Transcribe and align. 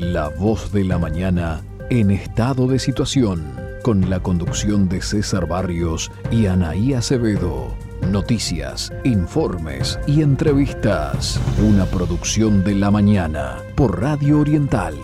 La 0.00 0.28
voz 0.30 0.72
de 0.72 0.82
la 0.82 0.96
mañana 0.96 1.60
en 1.90 2.10
estado 2.10 2.66
de 2.66 2.78
situación, 2.78 3.54
con 3.82 4.08
la 4.08 4.18
conducción 4.20 4.88
de 4.88 5.02
César 5.02 5.46
Barrios 5.46 6.10
y 6.30 6.46
Anaí 6.46 6.94
Acevedo. 6.94 7.76
Noticias, 8.10 8.90
informes 9.04 9.98
y 10.06 10.22
entrevistas. 10.22 11.38
Una 11.62 11.84
producción 11.84 12.64
de 12.64 12.76
la 12.76 12.90
mañana 12.90 13.58
por 13.76 14.00
Radio 14.00 14.40
Oriental. 14.40 14.94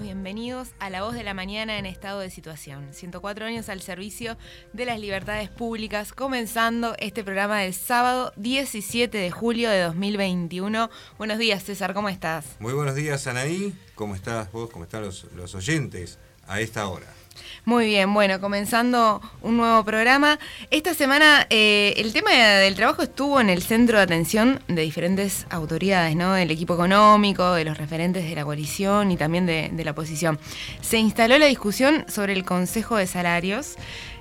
Bienvenidos 0.00 0.68
a 0.78 0.90
La 0.90 1.02
Voz 1.02 1.14
de 1.14 1.24
la 1.24 1.34
Mañana 1.34 1.78
en 1.78 1.86
estado 1.86 2.20
de 2.20 2.30
situación. 2.30 2.92
104 2.92 3.46
años 3.46 3.68
al 3.68 3.80
servicio 3.80 4.36
de 4.72 4.84
las 4.84 5.00
libertades 5.00 5.48
públicas, 5.48 6.12
comenzando 6.12 6.94
este 6.98 7.24
programa 7.24 7.60
del 7.60 7.74
sábado 7.74 8.32
17 8.36 9.16
de 9.18 9.30
julio 9.30 9.70
de 9.70 9.82
2021. 9.82 10.90
Buenos 11.18 11.38
días 11.38 11.64
César, 11.64 11.94
¿cómo 11.94 12.08
estás? 12.08 12.44
Muy 12.60 12.74
buenos 12.74 12.94
días 12.94 13.26
Anaí, 13.26 13.74
¿cómo 13.94 14.14
estás 14.14 14.52
vos? 14.52 14.70
¿Cómo 14.70 14.84
están 14.84 15.02
los, 15.02 15.24
los 15.34 15.54
oyentes 15.54 16.18
a 16.46 16.60
esta 16.60 16.86
hora? 16.86 17.17
Muy 17.64 17.86
bien, 17.86 18.14
bueno, 18.14 18.40
comenzando 18.40 19.20
un 19.42 19.56
nuevo 19.56 19.84
programa. 19.84 20.38
Esta 20.70 20.94
semana 20.94 21.46
eh, 21.50 21.94
el 21.96 22.12
tema 22.12 22.30
del 22.30 22.74
trabajo 22.74 23.02
estuvo 23.02 23.40
en 23.40 23.50
el 23.50 23.62
centro 23.62 23.98
de 23.98 24.04
atención 24.04 24.60
de 24.68 24.82
diferentes 24.82 25.46
autoridades, 25.50 26.16
¿no? 26.16 26.32
Del 26.32 26.50
equipo 26.50 26.74
económico, 26.74 27.52
de 27.52 27.64
los 27.64 27.76
referentes 27.76 28.24
de 28.28 28.34
la 28.34 28.44
coalición 28.44 29.10
y 29.10 29.16
también 29.16 29.46
de, 29.46 29.70
de 29.72 29.84
la 29.84 29.90
oposición. 29.90 30.38
Se 30.80 30.98
instaló 30.98 31.38
la 31.38 31.46
discusión 31.46 32.04
sobre 32.08 32.32
el 32.32 32.44
Consejo 32.44 32.96
de 32.96 33.06
Salarios. 33.06 33.76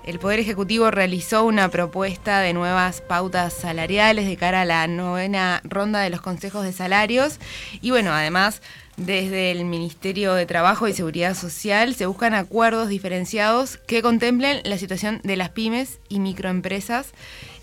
El 0.06 0.20
Poder 0.20 0.40
Ejecutivo 0.40 0.90
realizó 0.90 1.44
una 1.44 1.70
propuesta 1.70 2.40
de 2.40 2.54
nuevas 2.54 3.02
pautas 3.02 3.54
salariales 3.54 4.26
de 4.26 4.38
cara 4.38 4.62
a 4.62 4.66
la 4.66 4.88
novena 4.88 5.62
ronda 5.66 6.00
de 6.00 6.10
los 6.10 6.22
consejos 6.22 6.64
de 6.64 6.72
salarios. 6.72 7.40
Y 7.82 7.92
bueno, 7.92 8.14
además 8.14 8.62
desde 8.98 9.52
el 9.52 9.64
Ministerio 9.64 10.34
de 10.34 10.48
Trabajo 10.48 10.88
y 10.88 10.94
Seguridad 10.94 11.36
Social 11.36 11.94
se 11.94 12.08
buscan 12.08 12.34
acuerdos 12.34 12.90
diferenciados 12.90 13.78
que 13.78 14.02
contemplen 14.02 14.60
la 14.64 14.78
situación 14.80 15.22
de 15.24 15.38
las 15.38 15.50
pymes 15.52 16.00
y 16.10 16.20
microempresas 16.20 17.12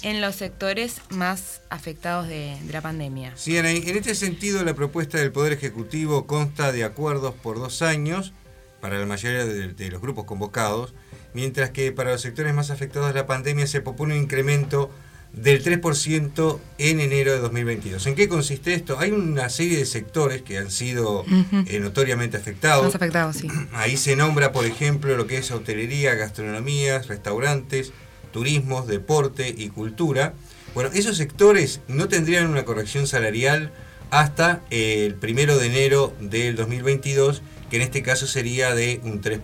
en 0.02 0.20
los 0.20 0.36
sectores 0.36 1.00
más 1.10 1.60
afectados 1.70 2.28
de, 2.28 2.56
la 2.70 2.80
pandemia. 2.80 3.32
Sí, 3.34 3.58
en, 3.58 3.66
este 3.66 4.14
sentido 4.14 4.64
la 4.64 4.74
propuesta 4.74 5.18
del 5.18 5.32
Poder 5.32 5.52
Ejecutivo 5.52 6.26
consta 6.26 6.70
de 6.70 6.84
acuerdos 6.84 7.34
por 7.34 7.58
dos 7.58 7.82
años 7.82 8.32
para 8.80 8.98
la 8.98 9.06
mayoría 9.06 9.44
de 9.44 9.90
los 9.90 10.00
grupos 10.00 10.24
convocados, 10.26 10.94
mientras 11.32 11.70
que 11.70 11.90
para 11.90 12.12
los 12.12 12.20
sectores 12.20 12.54
más 12.54 12.70
afectados 12.70 13.08
de 13.08 13.14
la 13.14 13.26
pandemia 13.26 13.66
se 13.66 13.80
propone 13.80 14.14
un 14.14 14.22
incremento 14.22 14.90
del 15.36 15.64
3% 15.64 16.58
en 16.78 17.00
enero 17.00 17.32
de 17.32 17.38
2022. 17.38 18.06
¿En 18.06 18.14
qué 18.14 18.28
consiste 18.28 18.74
esto? 18.74 18.98
Hay 18.98 19.10
una 19.10 19.48
serie 19.48 19.78
de 19.78 19.86
sectores 19.86 20.42
que 20.42 20.58
han 20.58 20.70
sido 20.70 21.22
uh 21.22 21.26
-huh. 21.26 21.64
eh, 21.68 21.80
notoriamente 21.80 22.36
afectados. 22.36 22.86
Más 22.86 22.94
afectados, 22.94 23.36
sí. 23.36 23.48
Ahí 23.72 23.96
se 23.96 24.16
nombra, 24.16 24.52
por 24.52 24.64
ejemplo, 24.64 25.16
lo 25.16 25.26
que 25.26 25.38
es 25.38 25.50
hotelería, 25.50 26.14
gastronomía, 26.14 27.00
restaurantes, 27.00 27.92
turismos, 28.32 28.86
deporte 28.86 29.52
y 29.56 29.68
cultura. 29.68 30.34
Bueno, 30.74 30.90
esos 30.94 31.16
sectores 31.16 31.80
no 31.88 32.08
tendrían 32.08 32.48
una 32.48 32.64
corrección 32.64 33.06
salarial 33.06 33.72
hasta 34.10 34.60
eh, 34.70 35.04
el 35.06 35.14
primero 35.14 35.58
de 35.58 35.66
enero 35.66 36.14
del 36.20 36.54
2022 36.56 37.42
que 37.70 37.76
en 37.76 37.82
este 37.82 38.02
caso 38.02 38.26
sería 38.26 38.74
de 38.74 39.00
un 39.02 39.20
3%. 39.20 39.40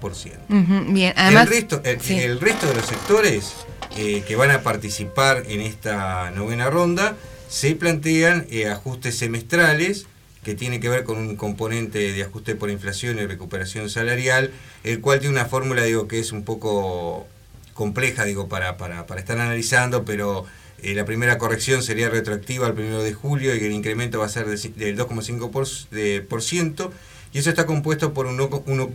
Uh 0.48 0.54
-huh. 0.54 0.92
Bien, 0.92 1.12
además... 1.16 1.47
El 1.47 1.52
resto, 1.52 1.80
el, 1.84 2.00
sí. 2.00 2.14
el 2.19 2.38
resto 2.38 2.66
de 2.66 2.75
los 2.75 2.86
sectores 2.86 3.54
eh, 3.96 4.22
que 4.27 4.36
van 4.36 4.50
a 4.50 4.62
participar 4.62 5.44
en 5.48 5.60
esta 5.60 6.30
novena 6.30 6.70
ronda, 6.70 7.16
se 7.48 7.74
plantean 7.74 8.47
eh, 8.50 8.69
ajustes 8.69 9.19
semestrales 9.19 10.06
que 10.44 10.54
tiene 10.54 10.81
que 10.81 10.88
ver 10.88 11.04
con 11.04 11.19
un 11.19 11.37
componente 11.37 12.12
de 12.12 12.22
ajuste 12.22 12.54
por 12.54 12.70
inflación 12.70 13.19
y 13.19 13.26
recuperación 13.26 13.91
salarial, 13.91 14.53
el 14.84 15.00
cual 15.00 15.20
tiene 15.20 15.34
una 15.34 15.44
fórmula 15.47 15.82
digo 15.82 16.09
que 16.09 16.19
es 16.19 16.32
un 16.32 16.44
poco 16.44 17.26
compleja 17.75 18.25
digo 18.25 18.48
para, 18.48 18.76
para, 18.76 19.06
para 19.06 19.20
estar 19.20 19.38
analizando, 19.38 20.04
pero 20.04 20.47
eh, 20.82 20.94
la 20.94 21.04
primera 21.04 21.37
corrección 21.37 21.82
sería 21.82 22.09
retroactiva 22.09 22.66
al 22.66 22.72
1 22.72 23.03
de 23.03 23.12
julio 23.12 23.54
y 23.54 23.59
el 23.64 23.72
incremento 23.72 24.19
va 24.19 24.26
a 24.26 24.31
ser 24.31 24.47
del 24.47 24.97
2,5%. 24.97 26.91
Y 27.32 27.38
eso 27.38 27.50
está 27.50 27.64
compuesto 27.66 28.12
por 28.12 28.26
un 28.26 28.38
1,7% 28.38 28.62
un, 28.66 28.81
un, 28.81 28.94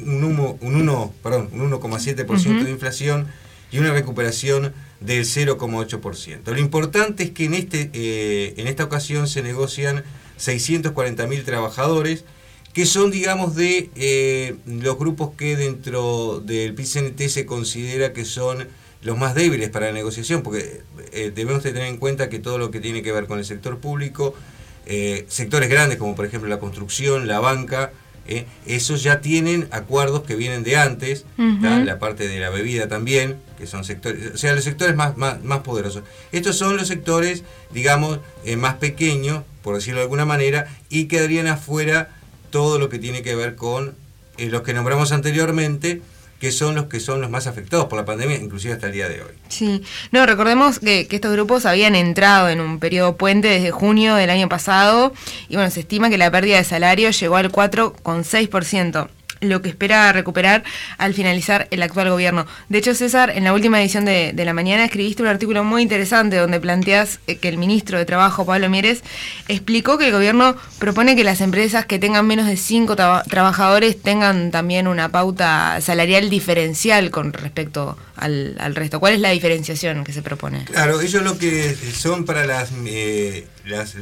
un 0.68 0.90
uh 0.90 1.12
-huh. 1.24 2.64
de 2.64 2.72
inflación 2.72 3.28
y 3.72 3.78
una 3.78 3.94
recuperación 3.94 4.74
del 5.00 5.25
0,8%. 5.25 6.41
Lo 6.45 6.59
importante 6.59 7.23
es 7.23 7.31
que 7.31 7.45
en, 7.45 7.53
este, 7.53 7.89
eh, 7.94 8.53
en 8.57 8.67
esta 8.67 8.83
ocasión 8.83 9.28
se 9.28 9.41
negocian 9.41 10.03
640.000 10.39 11.44
trabajadores, 11.44 12.25
que 12.73 12.85
son, 12.85 13.09
digamos, 13.09 13.56
de 13.56 13.89
eh, 13.95 14.56
los 14.66 14.97
grupos 14.97 15.31
que 15.38 15.56
dentro 15.56 16.41
del 16.41 16.73
PCNT 16.75 17.29
se 17.29 17.45
considera 17.45 18.11
que 18.11 18.25
son 18.25 18.67
los 19.01 19.17
más 19.17 19.35
débiles 19.35 19.69
para 19.69 19.85
la 19.88 19.91
negociación, 19.94 20.41
porque 20.41 20.81
eh, 21.13 21.31
debemos 21.33 21.63
de 21.63 21.72
tener 21.72 21.88
en 21.88 21.97
cuenta 21.97 22.27
que 22.27 22.39
todo 22.39 22.57
lo 22.57 22.72
que 22.72 22.79
tiene 22.79 23.03
que 23.03 23.12
ver 23.12 23.27
con 23.27 23.38
el 23.39 23.45
sector 23.45 23.77
público, 23.77 24.33
eh, 24.88 25.25
sectores 25.29 25.69
grandes 25.69 25.97
como 25.97 26.16
por 26.16 26.25
ejemplo 26.25 26.50
la 26.50 26.59
construcción, 26.59 27.27
la 27.27 27.39
banca, 27.39 27.94
eh, 28.28 28.46
esos 28.66 29.03
ya 29.03 29.22
tienen 29.22 29.68
acuerdos 29.72 30.24
que 30.24 30.36
vienen 30.36 30.63
de 30.63 30.78
antes, 30.78 31.25
uh 31.38 31.41
-huh. 31.41 31.84
la 31.84 32.00
parte 32.00 32.28
de 32.28 32.40
la 32.40 32.50
bebida 32.50 32.88
también, 32.88 33.38
que 33.58 33.68
son 33.68 33.84
sectores, 33.84 34.34
o 34.34 34.38
sea, 34.38 34.53
los 34.56 34.63
sectores 34.63 34.96
más, 34.96 35.16
más, 35.18 35.44
más 35.44 35.59
poderosos. 35.59 36.03
Estos 36.31 36.58
son 36.58 36.75
los 36.75 36.88
sectores, 36.88 37.44
digamos, 37.72 38.19
eh, 38.44 38.56
más 38.58 38.75
pequeños, 38.75 39.44
por 39.62 39.75
decirlo 39.75 40.00
de 40.00 40.06
alguna 40.06 40.25
manera, 40.25 40.68
y 40.90 41.06
quedarían 41.06 41.47
afuera 41.47 42.09
todo 42.50 42.80
lo 42.80 42.90
que 42.90 43.00
tiene 43.00 43.22
que 43.22 43.36
ver 43.36 43.56
con 43.56 43.96
eh, 44.38 44.47
los 44.50 44.63
que 44.63 44.74
nombramos 44.74 45.12
anteriormente, 45.12 46.02
que 46.45 46.51
son 46.51 46.75
los 46.75 46.85
que 46.85 47.00
son 47.00 47.22
los 47.22 47.31
más 47.31 47.47
afectados 47.47 47.88
por 47.88 47.97
la 47.97 48.06
pandemia, 48.06 48.38
inclusive 48.38 48.75
hasta 48.75 48.85
el 48.85 48.94
día 48.94 49.09
de 49.09 49.23
hoy. 49.23 49.31
Sí, 49.47 49.81
no, 50.11 50.28
recordemos 50.28 50.78
que, 50.78 51.07
que, 51.07 51.16
estos 51.16 51.31
grupos 51.31 51.66
habían 51.66 51.95
entrado 51.95 52.50
en 52.50 52.61
un 52.61 52.78
periodo 52.78 53.17
puente 53.17 53.47
desde 53.47 53.72
junio 53.72 54.13
del 54.13 54.29
año 54.29 54.47
pasado 54.47 55.11
y 55.50 55.56
bueno, 55.56 55.72
se 55.72 55.79
estima 55.79 56.07
que 56.11 56.19
la 56.19 56.29
pérdida 56.29 56.57
de 56.57 56.63
salario 56.63 57.09
llegó 57.09 57.38
al 57.38 57.51
4,6% 57.51 59.07
lo 59.50 59.61
que 59.61 59.69
espera 59.69 60.11
recuperar 60.11 60.63
al 60.97 61.13
finalizar 61.13 61.67
el 61.72 61.81
actual 61.83 62.09
gobierno. 62.09 62.45
De 62.69 62.78
hecho, 62.78 62.94
César, 62.95 63.31
en 63.35 63.44
la 63.44 63.53
última 63.53 63.81
edición 63.81 64.06
de, 64.06 64.33
la 64.45 64.53
mañana 64.53 64.85
escribiste 64.85 65.23
un 65.23 65.28
artículo 65.28 65.63
muy 65.63 65.81
interesante 65.81 66.38
donde 66.38 66.59
planteas 66.59 67.19
que 67.25 67.47
el 67.47 67.57
ministro 67.57 67.97
de 67.97 68.06
Trabajo, 68.06 68.45
Pablo 68.45 68.69
Mieres, 68.69 69.03
explicó 69.47 69.97
que 69.97 70.07
el 70.07 70.11
gobierno 70.11 70.56
propone 70.78 71.16
que 71.16 71.23
las 71.23 71.41
empresas 71.41 71.85
que 71.85 72.00
tengan 72.00 72.28
menos 72.28 72.45
de 72.45 72.57
cinco 72.57 72.95
tra 72.95 73.23
trabajadores 73.23 74.01
tengan 74.01 74.51
también 74.51 74.88
una 74.88 75.09
pauta 75.09 75.79
salarial 75.81 76.29
diferencial 76.29 77.12
con 77.12 77.33
respecto 77.33 77.97
al, 78.16 78.75
resto. 78.75 79.00
¿Cuál 79.00 79.13
es 79.13 79.19
la 79.19 79.31
diferenciación 79.31 80.03
que 80.03 80.13
se 80.13 80.22
propone? 80.22 80.66
Claro, 80.66 81.01
ellos 81.01 81.23
lo 81.23 81.38
que 81.38 81.75
son 81.75 82.25
para 82.25 82.45
las, 82.45 82.72
eh, 82.85 83.47
las 83.66 83.95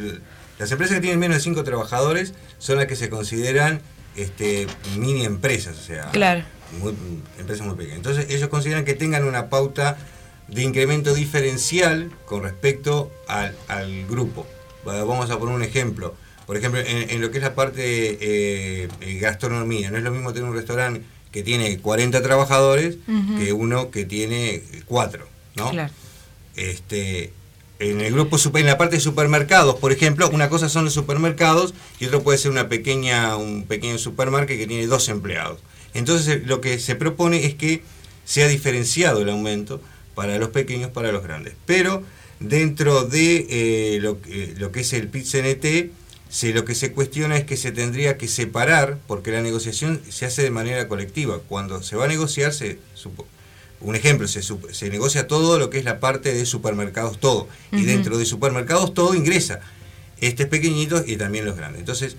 empresas 0.71 0.95
que 0.95 1.01
tienen 1.01 1.19
menos 1.19 1.37
de 1.37 1.43
cinco 1.43 1.63
trabajadores 1.63 2.33
son 2.59 2.77
las 2.77 2.87
que 2.87 2.95
se 2.95 3.09
consideran 3.09 3.81
este, 4.15 4.67
mini 4.97 5.25
empresas, 5.25 5.77
o 5.77 5.81
sea, 5.83 6.09
claro. 6.11 6.43
muy, 6.79 6.93
empresas 7.39 7.65
muy 7.65 7.75
pequeñas. 7.75 7.97
Entonces 7.97 8.27
ellos 8.29 8.49
consideran 8.49 8.85
que 8.85 8.93
tengan 8.93 9.23
una 9.23 9.49
pauta 9.49 9.97
de 10.47 10.61
incremento 10.61 11.13
diferencial 11.13 12.11
con 12.25 12.43
respecto 12.43 13.11
al, 13.27 13.55
al 13.67 14.05
grupo. 14.07 14.45
Vamos 14.85 15.29
a 15.31 15.39
poner 15.39 15.55
un 15.55 15.63
ejemplo. 15.63 16.15
Por 16.45 16.57
ejemplo, 16.57 16.81
en, 16.81 17.09
en 17.09 17.21
lo 17.21 17.31
que 17.31 17.37
es 17.37 17.43
la 17.43 17.55
parte 17.55 17.81
de 17.81 18.17
eh, 18.99 19.19
gastronomía, 19.19 19.89
no 19.89 19.97
es 19.97 20.03
lo 20.03 20.11
mismo 20.11 20.33
tener 20.33 20.49
un 20.49 20.55
restaurante 20.55 21.01
que 21.31 21.41
tiene 21.41 21.79
40 21.79 22.21
trabajadores 22.21 22.97
uh 23.07 23.11
-huh. 23.11 23.37
que 23.39 23.53
uno 23.53 23.89
que 23.89 24.05
tiene 24.05 24.61
4, 24.85 25.25
¿no? 25.55 25.71
Claro. 25.71 25.91
Este, 26.55 27.31
en 27.89 28.01
el 28.01 28.13
grupo 28.13 28.37
en 28.55 28.65
la 28.65 28.77
parte 28.77 28.95
de 28.95 29.01
supermercados, 29.01 29.75
por 29.75 29.91
ejemplo, 29.91 30.29
una 30.29 30.49
cosa 30.49 30.69
son 30.69 30.85
los 30.85 30.93
supermercados 30.93 31.73
y 31.99 32.05
otro 32.05 32.23
puede 32.23 32.37
ser 32.37 32.51
una 32.51 32.69
pequeña 32.69 33.35
un 33.35 33.65
pequeño 33.65 33.97
supermercado 33.97 34.47
que 34.47 34.67
tiene 34.67 34.87
dos 34.87 35.09
empleados. 35.09 35.59
Entonces 35.93 36.45
lo 36.45 36.61
que 36.61 36.79
se 36.79 36.95
propone 36.95 37.45
es 37.45 37.55
que 37.55 37.83
sea 38.25 38.47
diferenciado 38.47 39.21
el 39.21 39.29
aumento 39.29 39.81
para 40.15 40.37
los 40.37 40.49
pequeños 40.49 40.91
para 40.91 41.11
los 41.11 41.23
grandes. 41.23 41.53
Pero 41.65 42.03
dentro 42.39 43.03
de 43.05 43.47
eh, 43.49 43.99
lo, 44.01 44.17
eh, 44.27 44.53
lo, 44.57 44.71
que 44.71 44.81
es 44.81 44.93
el 44.93 45.09
PIT-CNT, 45.09 45.91
se, 46.29 46.53
lo 46.53 46.65
que 46.65 46.75
se 46.75 46.91
cuestiona 46.91 47.37
es 47.37 47.43
que 47.43 47.57
se 47.57 47.71
tendría 47.71 48.17
que 48.17 48.27
separar, 48.27 48.97
porque 49.07 49.31
la 49.31 49.41
negociación 49.41 50.01
se 50.09 50.25
hace 50.25 50.41
de 50.41 50.49
manera 50.49 50.87
colectiva. 50.87 51.39
Cuando 51.47 51.83
se 51.83 51.95
va 51.95 52.05
a 52.05 52.07
negociar, 52.07 52.53
se, 52.53 52.79
un 53.83 53.95
ejemplo, 53.95 54.27
se, 54.27 54.41
se, 54.41 54.89
negocia 54.89 55.27
todo 55.27 55.59
lo 55.59 55.69
que 55.69 55.77
es 55.77 55.85
la 55.85 55.99
parte 55.99 56.33
de 56.33 56.45
supermercados, 56.45 57.19
todo. 57.19 57.43
Uh 57.43 57.75
-huh. 57.75 57.81
Y 57.81 57.85
dentro 57.85 58.17
de 58.17 58.25
supermercados 58.25 58.93
todo 58.93 59.13
ingresa. 59.13 59.59
Este 60.19 60.43
es 60.43 60.49
pequeñito 60.49 61.03
y 61.05 61.17
también 61.17 61.45
los 61.45 61.55
grandes. 61.55 61.79
Entonces, 61.79 62.15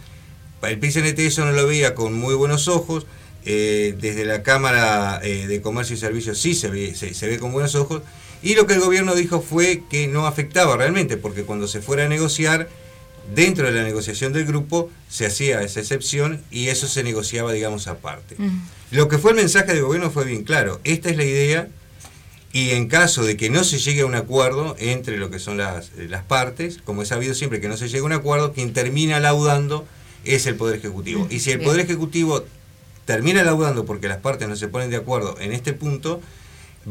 el 0.63 0.79
PCNT 0.79 1.19
eso 1.21 1.45
no 1.45 1.53
lo 1.53 1.67
veía 1.67 1.95
con 1.95 2.15
muy 2.15 2.35
buenos 2.35 2.69
ojos. 2.69 3.07
eh, 3.45 3.95
desde 4.01 4.25
la 4.25 4.43
Cámara 4.43 5.21
eh, 5.23 5.47
de 5.47 5.61
Comercio 5.61 5.95
y 5.95 5.99
Servicios 5.99 6.39
sí 6.39 6.55
se 6.55 6.69
ve, 6.69 6.95
se, 6.95 7.27
ve 7.29 7.39
con 7.39 7.53
buenos 7.53 7.75
ojos, 7.75 8.03
y 8.43 8.55
lo 8.55 8.67
que 8.67 8.75
el 8.75 8.81
gobierno 8.81 9.15
dijo 9.15 9.41
fue 9.41 9.83
que 9.91 10.07
no 10.07 10.27
afectaba 10.27 10.77
realmente, 10.77 11.17
porque 11.17 11.45
cuando 11.45 11.69
se 11.69 11.81
fuera 11.83 12.05
a 12.05 12.09
negociar, 12.09 12.69
dentro 13.35 13.67
de 13.67 13.73
la 13.73 13.82
negociación 13.82 14.32
del 14.32 14.44
grupo 14.44 14.91
se 15.09 15.26
hacía 15.26 15.62
esa 15.62 15.81
excepción 15.81 16.43
y 16.50 16.69
eso 16.69 16.87
se 16.87 17.03
negociaba, 17.03 17.53
digamos, 17.53 17.87
aparte. 17.87 18.37
Lo 18.91 19.09
que 19.09 19.19
fue 19.19 19.32
el 19.32 19.37
mensaje 19.37 19.73
del 19.73 19.82
gobierno 19.82 20.11
fue 20.11 20.25
bien 20.25 20.44
claro, 20.44 20.81
esta 20.85 21.11
es 21.11 21.17
la 21.17 21.25
idea 21.25 21.69
y 22.53 22.71
en 22.71 22.87
caso 22.87 23.25
de 23.25 23.37
que 23.37 23.50
no 23.50 23.65
se 23.65 23.79
llegue 23.79 24.03
a 24.03 24.06
un 24.06 24.15
acuerdo 24.15 24.76
entre 24.79 25.17
lo 25.17 25.31
que 25.31 25.41
son 25.41 25.56
las, 25.56 25.91
las 25.97 26.23
partes, 26.23 26.79
como 26.85 27.03
he 27.03 27.06
sabido 27.06 27.35
siempre 27.35 27.61
que 27.61 27.69
no 27.69 27.76
se 27.76 27.88
llegue 27.88 28.00
a 28.00 28.05
un 28.05 28.12
acuerdo, 28.12 28.53
quien 28.53 28.73
termina 28.73 29.19
laudando 29.19 29.85
es 30.25 30.47
el 30.47 30.55
Poder 30.55 30.79
Ejecutivo. 30.79 31.27
Y 31.31 31.41
si 31.41 31.50
el 31.50 31.61
Poder 31.61 31.81
Ejecutivo 31.81 32.44
termina 33.05 33.43
laudando 33.43 33.85
porque 33.85 34.09
las 34.09 34.19
partes 34.19 34.49
no 34.49 34.56
se 34.56 34.69
ponen 34.69 34.91
de 34.91 34.97
acuerdo 34.97 35.37
en 35.41 35.53
este 35.53 35.73
punto, 35.73 36.20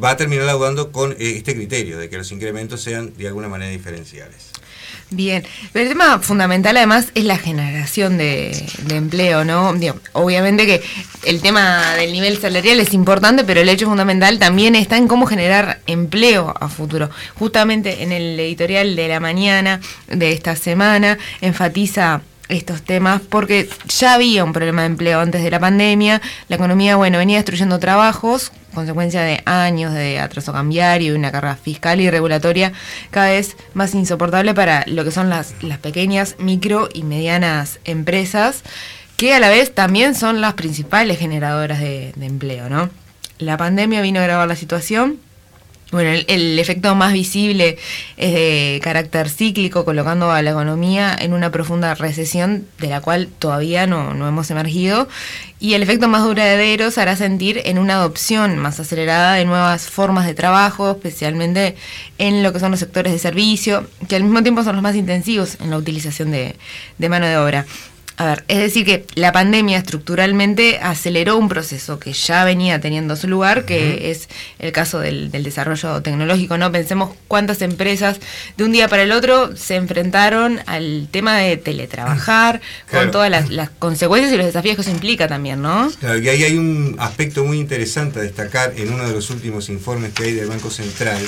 va 0.01 0.11
a 0.11 0.17
terminar 0.17 0.45
laudando 0.45 0.91
con 0.91 1.11
eh, 1.13 1.33
este 1.37 1.55
criterio 1.55 1.97
de 1.97 2.09
que 2.09 2.17
los 2.17 2.31
incrementos 2.31 2.81
sean 2.81 3.15
de 3.17 3.27
alguna 3.27 3.47
manera 3.47 3.71
diferenciales. 3.71 4.53
Bien, 5.09 5.43
el 5.75 5.89
tema 5.89 6.19
fundamental 6.19 6.75
además 6.75 7.09
es 7.13 7.23
la 7.25 7.37
generación 7.37 8.17
de, 8.17 8.65
empleo, 8.89 9.45
¿no? 9.45 9.73
obviamente 10.13 10.65
que 10.65 10.81
el 11.23 11.39
tema 11.39 11.93
del 11.95 12.11
nivel 12.11 12.39
salarial 12.39 12.79
es 12.79 12.93
importante, 12.93 13.43
pero 13.43 13.61
el 13.61 13.69
hecho 13.69 13.85
fundamental 13.85 14.39
también 14.39 14.75
está 14.75 14.97
en 14.97 15.07
cómo 15.07 15.27
generar 15.27 15.81
empleo 15.85 16.53
a 16.59 16.67
futuro. 16.67 17.11
Justamente 17.35 18.01
en 18.01 18.11
el 18.11 18.39
editorial 18.39 18.95
de 18.95 19.07
la 19.07 19.19
mañana 19.19 19.81
de 20.07 20.31
esta 20.31 20.55
semana 20.55 21.19
enfatiza 21.41 22.21
estos 22.53 22.81
temas 22.81 23.21
porque 23.21 23.69
ya 23.87 24.13
había 24.13 24.43
un 24.43 24.53
problema 24.53 24.81
de 24.81 24.87
empleo 24.87 25.19
antes 25.19 25.43
de 25.43 25.51
la 25.51 25.59
pandemia, 25.59 26.21
la 26.47 26.55
economía, 26.55 26.95
bueno, 26.95 27.17
venía 27.17 27.37
destruyendo 27.37 27.79
trabajos, 27.79 28.51
consecuencia 28.73 29.21
de 29.21 29.41
años 29.45 29.93
de 29.93 30.19
atraso 30.19 30.51
cambiario 30.51 31.13
y 31.13 31.15
una 31.17 31.31
carga 31.31 31.55
fiscal 31.55 32.01
y 32.01 32.09
regulatoria 32.09 32.73
cada 33.11 33.29
vez 33.29 33.55
más 33.73 33.93
insoportable 33.95 34.53
para 34.53 34.83
lo 34.87 35.03
que 35.03 35.11
son 35.11 35.29
las, 35.29 35.53
las 35.61 35.77
pequeñas, 35.77 36.35
micro 36.39 36.89
y 36.93 37.03
medianas 37.03 37.79
empresas, 37.85 38.63
que 39.17 39.33
a 39.33 39.39
la 39.39 39.49
vez 39.49 39.73
también 39.73 40.15
son 40.15 40.41
las 40.41 40.53
principales 40.53 41.19
generadoras 41.19 41.79
de, 41.79 42.13
de 42.15 42.25
empleo, 42.25 42.69
¿no? 42.69 42.89
La 43.37 43.57
pandemia 43.57 44.01
vino 44.01 44.19
a 44.19 44.23
agravar 44.23 44.47
la 44.47 44.55
situación 44.55 45.19
bueno, 45.93 46.09
el, 46.27 46.57
efecto 46.57 46.95
más 46.95 47.13
visible 47.13 47.77
es 48.17 48.33
de 48.33 48.79
carácter 48.83 49.29
cíclico, 49.29 49.85
colocando 49.85 50.31
a 50.31 50.41
la 50.41 50.49
economía 50.49 51.15
en 51.17 51.33
una 51.33 51.51
profunda 51.51 51.93
recesión 51.93 52.65
de 52.79 52.87
la 52.87 52.99
cual 52.99 53.27
todavía 53.37 53.85
no, 53.85 54.09
hemos 54.27 54.49
emergido. 54.49 55.07
Y 55.59 55.75
el 55.75 55.83
efecto 55.83 56.07
más 56.07 56.23
duradero 56.23 56.89
se 56.89 56.99
hará 56.99 57.15
sentir 57.15 57.61
en 57.65 57.77
una 57.77 57.93
adopción 57.93 58.57
más 58.57 58.79
acelerada 58.79 59.35
de 59.35 59.45
nuevas 59.45 59.87
formas 59.87 60.25
de 60.25 60.33
trabajo, 60.33 60.91
especialmente 60.91 61.75
en 62.17 62.41
lo 62.41 62.51
que 62.51 62.59
son 62.59 62.71
los 62.71 62.79
sectores 62.79 63.13
de 63.13 63.19
servicio, 63.19 63.87
que 64.09 64.15
al 64.15 64.23
mismo 64.23 64.41
tiempo 64.41 64.63
son 64.63 64.75
los 64.75 64.83
más 64.83 64.95
intensivos 64.95 65.57
en 65.61 65.69
la 65.69 65.77
utilización 65.77 66.31
de 66.31 67.09
mano 67.09 67.27
de 67.27 67.37
obra. 67.37 67.65
A 68.23 68.25
ver, 68.25 68.45
es 68.47 68.59
decir 68.59 68.85
que 68.85 69.05
la 69.15 69.33
pandemia 69.33 69.77
estructuralmente 69.77 70.79
aceleró 70.81 71.35
un 71.35 71.49
proceso 71.49 71.99
que 71.99 72.13
ya 72.13 72.45
venía 72.45 72.79
teniendo 72.79 73.17
su 73.17 73.27
lugar, 73.27 73.65
que 73.65 74.11
es 74.11 74.29
el 74.59 74.71
caso 74.71 75.01
del, 75.01 75.29
desarrollo 75.29 76.01
tecnológico, 76.01 76.57
¿no? 76.57 76.71
Pensemos 76.71 77.17
cuántas 77.27 77.61
empresas 77.61 78.21
de 78.55 78.63
un 78.63 78.71
día 78.71 78.87
para 78.87 79.03
el 79.03 79.11
otro 79.11 79.57
se 79.57 79.75
enfrentaron 79.75 80.61
al 80.67 81.09
tema 81.11 81.37
de 81.37 81.57
teletrabajar, 81.57 82.61
con 82.89 83.11
todas 83.11 83.29
las, 83.29 83.69
consecuencias 83.71 84.31
y 84.31 84.37
los 84.37 84.45
desafíos 84.45 84.77
que 84.77 84.83
eso 84.83 84.91
implica 84.91 85.27
también, 85.27 85.61
¿no? 85.61 85.91
Claro, 85.99 86.17
y 86.17 86.29
ahí 86.29 86.45
hay 86.45 86.57
un 86.57 86.95
aspecto 86.99 87.43
muy 87.43 87.59
interesante 87.59 88.19
a 88.19 88.21
destacar 88.21 88.71
en 88.77 88.93
uno 88.93 89.05
de 89.05 89.11
los 89.11 89.31
últimos 89.31 89.67
informes 89.67 90.13
que 90.13 90.23
hay 90.23 90.31
del 90.31 90.47
Banco 90.47 90.69
Central, 90.69 91.21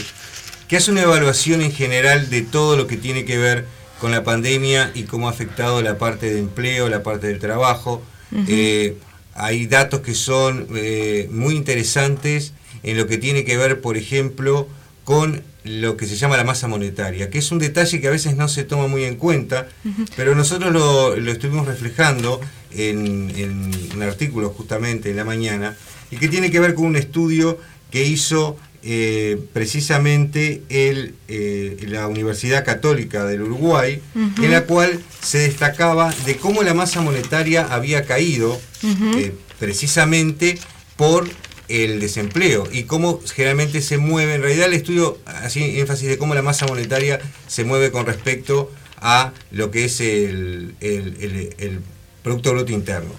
que 0.70 0.78
hace 0.78 0.92
una 0.92 1.02
evaluación 1.02 1.62
en 1.62 1.74
general 1.74 2.30
de 2.30 2.42
todo 2.42 2.78
lo 2.78 2.88
que 2.88 2.96
tiene 2.96 3.26
que 3.26 3.38
ver 3.38 3.66
con 4.06 4.12
la 4.12 4.24
pandemia 4.24 4.92
y 4.94 5.06
cómo 5.06 5.28
ha 5.28 5.32
afectado 5.32 5.82
la 5.82 5.98
parte 5.98 6.32
de 6.32 6.38
empleo, 6.38 6.90
la 6.90 7.02
parte 7.02 7.26
del 7.26 7.40
trabajo. 7.40 8.04
Eh, 8.48 9.00
hay 9.34 9.66
datos 9.66 10.02
que 10.02 10.14
son 10.14 10.68
eh, 10.76 11.28
muy 11.32 11.56
interesantes 11.56 12.54
en 12.84 12.98
lo 12.98 13.08
que 13.08 13.18
tiene 13.18 13.46
que 13.46 13.58
ver, 13.58 13.82
por 13.82 13.98
ejemplo, 13.98 14.68
con 15.06 15.42
lo 15.64 15.98
que 15.98 16.06
se 16.06 16.18
llama 16.18 16.38
la 16.38 16.44
masa 16.44 16.68
monetaria, 16.68 17.32
que 17.32 17.40
es 17.40 17.52
un 17.52 17.58
detalle 17.58 18.00
que 18.00 18.08
a 18.08 18.12
veces 18.12 18.36
no 18.36 18.48
se 18.48 18.64
toma 18.64 18.86
muy 18.86 19.06
en 19.06 19.16
cuenta, 19.16 19.70
pero 20.16 20.36
nosotros 20.36 20.72
lo, 20.72 21.16
estuvimos 21.16 21.66
reflejando 21.66 22.40
en, 22.76 23.34
en, 23.36 23.72
un 23.96 24.04
artículo 24.04 24.52
justamente 24.52 25.10
en 25.10 25.16
la 25.16 25.26
mañana, 25.26 25.76
y 26.12 26.18
que 26.18 26.28
tiene 26.28 26.52
que 26.52 26.60
ver 26.60 26.76
con 26.76 26.86
un 26.86 26.96
estudio 26.96 27.58
que 27.90 28.06
hizo 28.06 28.56
eh, 28.88 29.42
precisamente 29.52 30.62
el, 30.70 31.16
eh, 31.28 31.76
la 31.88 32.08
Universidad 32.08 32.64
Católica 32.64 33.26
del 33.26 33.42
Uruguay, 33.42 34.00
en 34.14 34.52
la 34.52 34.66
cual 34.66 35.02
se 35.24 35.40
destacaba 35.40 36.14
de 36.28 36.38
cómo 36.38 36.62
la 36.62 36.76
masa 36.76 37.02
monetaria 37.02 37.66
había 37.66 38.06
caído 38.06 38.62
eh, 38.84 39.34
precisamente 39.58 40.60
por 40.98 41.28
el 41.68 42.00
desempleo 42.00 42.70
y 42.72 42.84
cómo 42.84 43.22
generalmente 43.34 43.82
se 43.82 43.98
mueve. 43.98 44.36
En 44.36 44.44
realidad 44.44 44.68
el 44.68 44.74
estudio 44.74 45.18
hacía 45.26 45.66
énfasis 45.66 46.08
de 46.08 46.20
cómo 46.20 46.36
la 46.36 46.44
masa 46.44 46.68
monetaria 46.68 47.20
se 47.48 47.64
mueve 47.64 47.90
con 47.90 48.06
respecto 48.06 48.72
a 48.98 49.34
lo 49.50 49.72
que 49.72 49.86
es 49.86 50.00
el, 50.00 50.76
el 50.80 51.80
Producto 52.22 52.52
Bruto 52.52 52.72
Interno. 52.72 53.14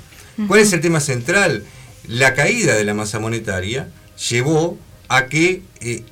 ¿Cuál 0.47 0.61
es 0.61 0.73
el 0.73 0.81
tema 0.81 1.01
central? 1.01 1.65
La 2.07 2.35
caída 2.35 2.77
de 2.77 2.85
la 2.85 2.95
masa 2.95 3.19
monetaria 3.19 3.89
llevó 4.31 4.79
a 5.09 5.27
que 5.27 5.63
eh, 5.81 6.03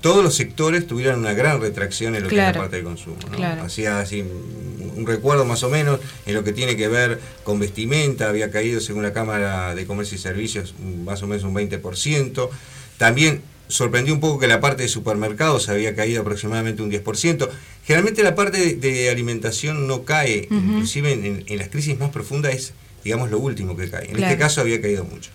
todos 0.00 0.22
los 0.22 0.34
sectores 0.34 0.86
tuvieran 0.86 1.18
una 1.18 1.32
gran 1.32 1.60
retracción 1.60 2.14
en 2.14 2.24
lo 2.24 2.28
que 2.28 2.36
es 2.36 2.42
la 2.42 2.52
parte 2.52 2.76
de 2.76 2.82
consumo. 2.82 3.16
Hacía 3.62 4.00
así 4.00 4.22
un 4.22 5.06
recuerdo 5.06 5.44
más 5.44 5.62
o 5.62 5.70
menos 5.70 6.00
en 6.26 6.34
lo 6.34 6.44
que 6.44 6.52
tiene 6.52 6.76
que 6.76 6.88
ver 6.88 7.20
con 7.44 7.58
vestimenta, 7.58 8.28
había 8.28 8.50
caído 8.50 8.80
según 8.80 9.02
la 9.02 9.12
Cámara 9.12 9.74
de 9.74 9.86
Comercio 9.86 10.16
y 10.16 10.20
Servicios 10.20 10.74
más 11.04 11.22
o 11.22 11.26
menos 11.26 11.44
un 11.44 11.54
20%. 11.54 12.48
También 12.96 13.42
sorprendió 13.68 14.14
un 14.14 14.20
poco 14.20 14.38
que 14.38 14.46
la 14.46 14.60
parte 14.60 14.82
de 14.82 14.88
supermercados 14.88 15.68
había 15.68 15.94
caído 15.94 16.22
aproximadamente 16.22 16.82
un 16.82 16.90
10%. 16.90 17.48
Generalmente 17.84 18.22
la 18.22 18.34
parte 18.34 18.74
de, 18.76 19.10
alimentación 19.10 19.86
no 19.86 20.04
cae, 20.04 20.48
inclusive 20.50 21.12
en, 21.12 21.58
las 21.58 21.68
crisis 21.68 21.98
más 21.98 22.10
profundas 22.10 22.54
es, 22.54 22.72
digamos, 23.04 23.30
lo 23.30 23.38
último 23.38 23.76
que 23.76 23.88
cae. 23.88 24.10
En 24.10 24.22
este 24.22 24.36
caso 24.36 24.60
había 24.60 24.80
caído 24.80 25.04
mucho. 25.04 25.30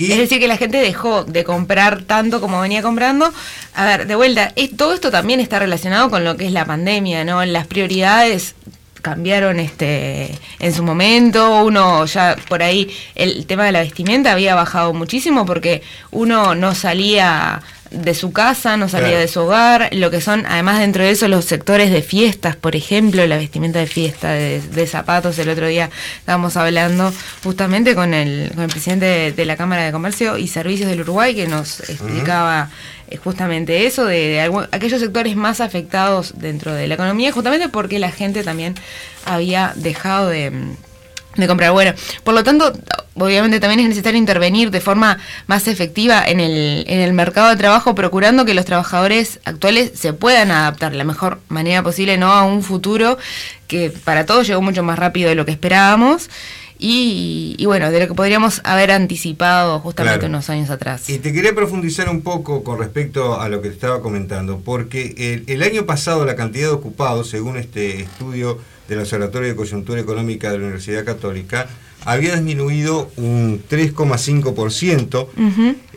Es 0.00 0.18
decir, 0.18 0.38
que 0.38 0.48
la 0.48 0.56
gente 0.56 0.78
dejó 0.78 1.24
de 1.24 1.44
comprar 1.44 2.02
tanto 2.02 2.40
como 2.40 2.60
venía 2.60 2.82
comprando. 2.82 3.32
A 3.74 3.84
ver, 3.84 4.06
de 4.06 4.14
vuelta, 4.14 4.54
todo 4.76 4.94
esto 4.94 5.10
también 5.10 5.40
está 5.40 5.58
relacionado 5.58 6.10
con 6.10 6.24
lo 6.24 6.36
que 6.36 6.46
es 6.46 6.52
la 6.52 6.64
pandemia, 6.64 7.24
¿no? 7.24 7.44
Las 7.44 7.66
prioridades 7.66 8.54
cambiaron 9.00 9.60
este 9.60 10.38
en 10.58 10.74
su 10.74 10.82
momento 10.82 11.64
uno 11.64 12.04
ya 12.04 12.36
por 12.50 12.62
ahí 12.62 12.94
el 13.14 13.46
tema 13.46 13.64
de 13.64 13.72
la 13.72 13.80
vestimenta 13.80 14.32
había 14.32 14.54
bajado 14.54 14.92
muchísimo 14.92 15.46
porque 15.46 15.82
uno 16.10 16.54
no 16.54 16.74
salía 16.74 17.62
de 17.90 18.14
su 18.14 18.32
casa, 18.32 18.76
no 18.76 18.88
salía 18.88 19.18
de 19.18 19.26
su 19.26 19.40
hogar, 19.40 19.88
lo 19.92 20.10
que 20.10 20.20
son, 20.20 20.46
además 20.46 20.78
dentro 20.78 21.02
de 21.02 21.10
eso, 21.10 21.26
los 21.28 21.44
sectores 21.44 21.90
de 21.90 22.02
fiestas, 22.02 22.54
por 22.54 22.76
ejemplo, 22.76 23.26
la 23.26 23.36
vestimenta 23.36 23.80
de 23.80 23.86
fiesta, 23.86 24.32
de, 24.32 24.86
zapatos. 24.86 25.38
El 25.38 25.48
otro 25.48 25.66
día 25.66 25.90
estábamos 26.18 26.56
hablando 26.56 27.12
justamente 27.42 27.94
con 27.94 28.14
el, 28.14 28.50
con 28.54 28.64
el 28.64 28.70
presidente 28.70 29.32
de, 29.32 29.44
la 29.44 29.56
Cámara 29.56 29.84
de 29.84 29.92
Comercio 29.92 30.38
y 30.38 30.46
Servicios 30.46 30.88
del 30.88 31.00
Uruguay, 31.00 31.34
que 31.34 31.46
nos 31.48 31.80
explicaba 31.80 32.70
eh, 33.08 33.16
justamente 33.16 33.86
eso, 33.86 34.04
de, 34.04 34.40
aquellos 34.70 35.00
sectores 35.00 35.34
más 35.36 35.60
afectados 35.60 36.34
dentro 36.36 36.72
de 36.72 36.86
la 36.86 36.94
economía, 36.94 37.32
justamente 37.32 37.68
porque 37.68 37.98
la 37.98 38.12
gente 38.12 38.44
también 38.44 38.74
había 39.24 39.72
dejado 39.76 40.28
de 40.28 40.52
de 41.36 41.46
comprar. 41.46 41.72
Bueno, 41.72 41.94
por 42.24 42.34
lo 42.34 42.42
tanto, 42.42 42.72
obviamente 43.14 43.60
también 43.60 43.80
es 43.80 43.88
necesario 43.88 44.18
intervenir 44.18 44.70
de 44.70 44.80
forma 44.80 45.18
más 45.46 45.68
efectiva 45.68 46.24
en 46.26 46.40
el, 46.40 46.84
en 46.88 47.00
el 47.00 47.12
mercado 47.12 47.50
de 47.50 47.56
trabajo, 47.56 47.94
procurando 47.94 48.44
que 48.44 48.54
los 48.54 48.64
trabajadores 48.64 49.40
actuales 49.44 49.92
se 49.94 50.12
puedan 50.12 50.50
adaptar 50.50 50.94
la 50.94 51.04
mejor 51.04 51.40
manera 51.48 51.82
posible 51.82 52.18
¿no? 52.18 52.32
a 52.32 52.44
un 52.44 52.62
futuro 52.62 53.18
que 53.68 53.90
para 53.90 54.26
todos 54.26 54.46
llegó 54.46 54.60
mucho 54.60 54.82
más 54.82 54.98
rápido 54.98 55.28
de 55.28 55.36
lo 55.36 55.44
que 55.44 55.52
esperábamos. 55.52 56.28
Y, 56.82 57.62
bueno, 57.66 57.90
de 57.90 58.00
lo 58.00 58.08
que 58.08 58.14
podríamos 58.14 58.62
haber 58.64 58.90
anticipado 58.90 59.80
justamente 59.80 60.26
unos 60.26 60.48
años 60.48 60.70
atrás. 60.70 61.10
Y 61.10 61.18
te 61.18 61.32
quería 61.32 61.54
profundizar 61.54 62.08
un 62.08 62.22
poco 62.22 62.64
con 62.64 62.78
respecto 62.78 63.38
a 63.38 63.50
lo 63.50 63.60
que 63.60 63.68
te 63.68 63.74
estaba 63.74 64.00
comentando, 64.00 64.60
porque 64.64 65.14
el, 65.18 65.44
el 65.46 65.62
año 65.62 65.84
pasado 65.84 66.24
la 66.24 66.36
cantidad 66.36 66.68
de 66.68 66.74
ocupados, 66.74 67.28
según 67.28 67.58
este 67.58 68.00
estudio 68.00 68.58
del 68.88 69.00
Observatorio 69.00 69.48
de 69.48 69.56
Coyuntura 69.56 70.00
Económica 70.00 70.50
de 70.50 70.58
la 70.58 70.64
Universidad 70.64 71.04
Católica, 71.04 71.68
había 72.04 72.34
disminuido 72.34 73.10
un 73.16 73.62
3,5%, 73.68 75.28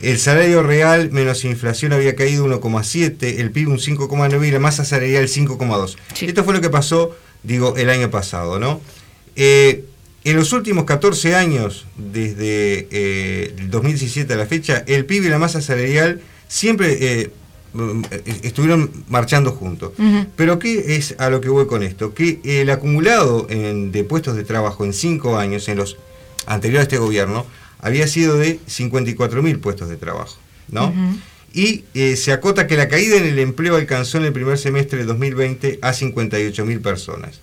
el 0.01 0.19
salario 0.19 0.63
real 0.63 1.11
menos 1.11 1.45
inflación 1.45 1.93
había 1.93 2.15
caído 2.15 2.45
1,7%, 2.45 3.39
el 3.39 3.51
PIB 3.51 3.69
un 3.69 3.77
5,9% 3.77 4.45
y 4.45 4.51
la 4.51 4.59
masa 4.59 4.83
salarial 4.83 5.27
5,2%. 5.27 5.95
Esto 6.21 6.43
fue 6.43 6.53
lo 6.53 6.61
que 6.61 6.69
pasó, 6.69 7.15
digo, 7.43 7.75
el 7.77 7.89
año 7.89 8.09
pasado, 8.11 8.59
¿no? 8.59 8.81
Eh, 9.35 9.85
en 10.23 10.35
los 10.37 10.53
últimos 10.53 10.85
14 10.85 11.35
años, 11.35 11.85
desde 11.97 12.87
eh, 12.91 13.53
el 13.57 13.69
2017 13.69 14.33
a 14.33 14.37
la 14.37 14.45
fecha, 14.45 14.83
el 14.87 15.05
PIB 15.05 15.25
y 15.25 15.29
la 15.29 15.39
masa 15.39 15.61
salarial 15.61 16.21
siempre 16.47 16.97
eh, 16.99 17.31
mm, 17.73 18.03
estuvieron 18.43 18.91
marchando 19.09 19.51
juntos. 19.51 19.93
Pero 20.35 20.59
¿qué 20.59 20.95
es 20.95 21.15
a 21.17 21.29
lo 21.29 21.41
que 21.41 21.49
voy 21.49 21.67
con 21.67 21.83
esto? 21.83 22.13
Que 22.13 22.39
el 22.43 22.69
acumulado 22.69 23.47
de 23.49 24.03
puestos 24.03 24.35
de 24.35 24.43
trabajo 24.43 24.85
en 24.85 24.93
5 24.93 25.37
años, 25.37 25.67
en 25.67 25.77
los 25.77 25.97
anteriores 26.45 26.81
a 26.81 26.83
este 26.83 26.97
gobierno, 26.97 27.45
había 27.79 28.07
sido 28.07 28.37
de 28.37 28.59
54.000 28.61 29.59
puestos 29.59 29.89
de 29.89 29.97
trabajo. 29.97 30.37
¿no? 30.69 30.93
Y 31.53 31.83
eh, 31.93 32.15
se 32.15 32.31
acota 32.31 32.65
que 32.65 32.75
la 32.75 32.87
caída 32.87 33.17
en 33.17 33.25
el 33.25 33.37
empleo 33.37 33.75
alcanzó 33.75 34.17
en 34.17 34.25
el 34.25 34.33
primer 34.33 34.57
semestre 34.57 34.99
de 34.99 35.05
2020 35.05 35.79
a 35.81 35.91
58.000 35.91 36.81
personas. 36.81 37.41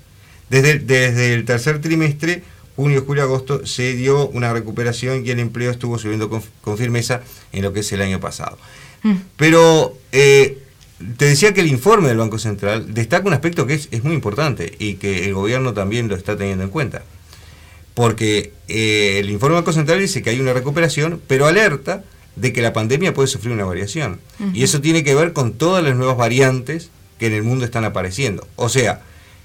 Desde, 0.49 0.81
desde 0.81 1.33
el 1.33 1.45
tercer 1.45 1.81
trimestre 1.81 2.43
junio, 2.81 3.05
julio, 3.07 3.25
agosto 3.25 3.67
se 3.67 3.95
dio 3.95 4.29
una 4.29 4.55
recuperación 4.55 5.27
y 5.27 5.31
el 5.31 5.39
empleo 5.39 5.71
estuvo 5.71 5.99
subiendo 5.99 6.31
con, 6.31 6.79
firmeza 6.79 7.21
en 7.53 7.63
lo 7.63 7.75
que 7.75 7.81
es 7.81 7.93
el 7.93 8.01
año 8.01 8.21
pasado. 8.21 8.57
Mm. 9.03 9.17
Pero 9.37 9.99
eh, 10.13 10.59
te 11.19 11.27
decía 11.27 11.53
que 11.53 11.61
el 11.61 11.67
informe 11.67 12.09
del 12.09 12.17
Banco 12.17 12.39
Central 12.39 12.95
destaca 12.95 13.27
un 13.27 13.35
aspecto 13.35 13.67
que 13.67 13.75
es, 13.75 14.03
muy 14.03 14.15
importante 14.15 14.75
y 14.79 14.95
que 14.95 15.27
el 15.27 15.35
gobierno 15.35 15.75
también 15.75 16.09
lo 16.09 16.17
está 16.17 16.39
teniendo 16.39 16.65
en 16.65 16.71
cuenta. 16.71 17.03
Porque 17.93 18.55
eh, 18.69 19.19
el 19.19 19.29
informe 19.29 19.57
del 19.57 19.63
Banco 19.63 19.75
Central 19.75 20.01
dice 20.01 20.23
que 20.23 20.31
hay 20.31 20.41
una 20.41 20.55
recuperación, 20.55 21.21
pero 21.27 21.47
alerta 21.47 22.03
de 22.37 22.55
que 22.55 22.63
la 22.63 22.73
pandemia 22.73 23.13
puede 23.13 23.29
sufrir 23.29 23.53
una 23.53 23.65
variación. 23.65 24.21
Y 24.55 24.63
eso 24.63 24.81
tiene 24.81 25.05
que 25.05 25.15
ver 25.15 25.35
con 25.35 25.53
todas 25.53 25.85
las 25.85 25.97
nuevas 25.97 26.17
variantes 26.17 26.89
que 27.19 27.27
en 27.27 27.35
el 27.35 27.43
mundo 27.43 27.67
están 27.67 27.85
apareciendo. 27.85 28.47
O 28.57 28.71
sea, 28.71 29.03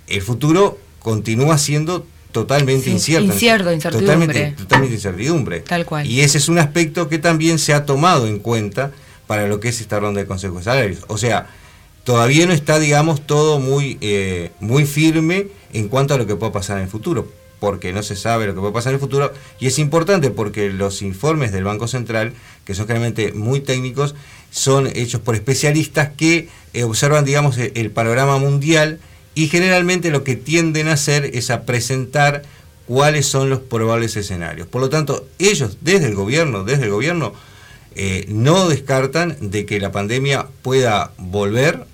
el 0.08 0.22
futuro 0.22 0.78
continúa 1.00 1.58
siendo 1.58 2.08
totalmente 2.36 2.90
incierto. 2.90 3.32
Incierto, 3.32 3.72
incertidumbre. 3.72 4.52
Totalmente, 4.58 4.94
incertidumbre. 4.94 5.62
Tal 5.62 5.86
cual. 5.86 6.06
Y 6.06 6.20
ese 6.20 6.38
es 6.38 6.50
un 6.50 6.60
aspecto 6.60 7.08
que 7.08 7.18
también 7.18 7.60
se 7.60 7.74
ha 7.74 7.86
tomado 7.86 8.28
en 8.28 8.40
cuenta 8.40 8.92
para 9.26 9.48
lo 9.48 9.62
que 9.62 9.70
es 9.70 9.80
esta 9.80 10.02
ronda 10.02 10.20
de 10.20 10.28
consejos 10.28 10.58
de 10.58 10.64
salarios. 10.66 11.06
O 11.08 11.18
sea, 11.18 11.48
todavía 12.04 12.46
no 12.46 12.52
está, 12.52 12.78
digamos, 12.78 13.26
todo 13.26 13.60
muy, 13.60 13.98
eh, 14.02 14.52
muy 14.60 14.84
firme 14.86 15.48
en 15.72 15.88
cuanto 15.88 16.14
a 16.14 16.18
lo 16.18 16.28
que 16.28 16.36
pueda 16.36 16.52
pasar 16.52 16.76
en 16.76 16.84
el 16.84 16.90
futuro, 16.90 17.26
porque 17.62 17.94
no 17.94 18.04
se 18.04 18.18
sabe 18.18 18.48
lo 18.48 18.54
que 18.54 18.60
puede 18.60 18.74
pasar 18.74 18.92
en 18.92 18.96
el 18.96 19.00
futuro. 19.00 19.32
Y 19.62 19.68
es 19.68 19.80
importante 19.80 20.30
porque 20.30 20.70
los 20.70 21.02
informes 21.02 21.54
del 21.54 21.64
Banco 21.64 21.88
Central, 21.88 22.34
que 22.66 22.76
son 22.76 22.86
generalmente 22.86 23.32
muy 23.32 23.62
técnicos, 23.62 24.14
son 24.52 24.88
hechos 24.88 25.22
por 25.22 25.36
especialistas 25.36 26.10
que 26.18 26.50
eh, 26.74 26.84
observan, 26.84 27.24
digamos, 27.24 27.58
el 27.58 27.92
panorama 27.92 28.38
mundial 28.40 29.00
y 29.36 29.50
generalmente 29.50 30.10
lo 30.10 30.24
que 30.24 30.36
tienden 30.36 30.88
a 30.88 30.94
hacer 30.94 31.32
es 31.34 31.52
a 31.52 31.64
presentar 31.64 32.44
cuáles 32.88 33.26
son 33.26 33.50
los 33.50 33.60
probables 33.60 34.16
escenarios. 34.16 34.68
Por 34.68 34.82
lo 34.82 34.90
tanto, 34.90 35.28
ellos 35.40 35.78
desde 35.82 36.08
el 36.08 36.16
gobierno, 36.16 36.64
desde 36.64 36.86
el 36.86 36.92
gobierno, 36.92 37.34
eh, 37.96 38.26
no 38.30 38.68
descartan 38.68 39.38
de 39.40 39.66
que 39.66 39.80
la 39.80 39.92
pandemia 39.92 40.48
pueda 40.62 41.12
volver 41.18 41.86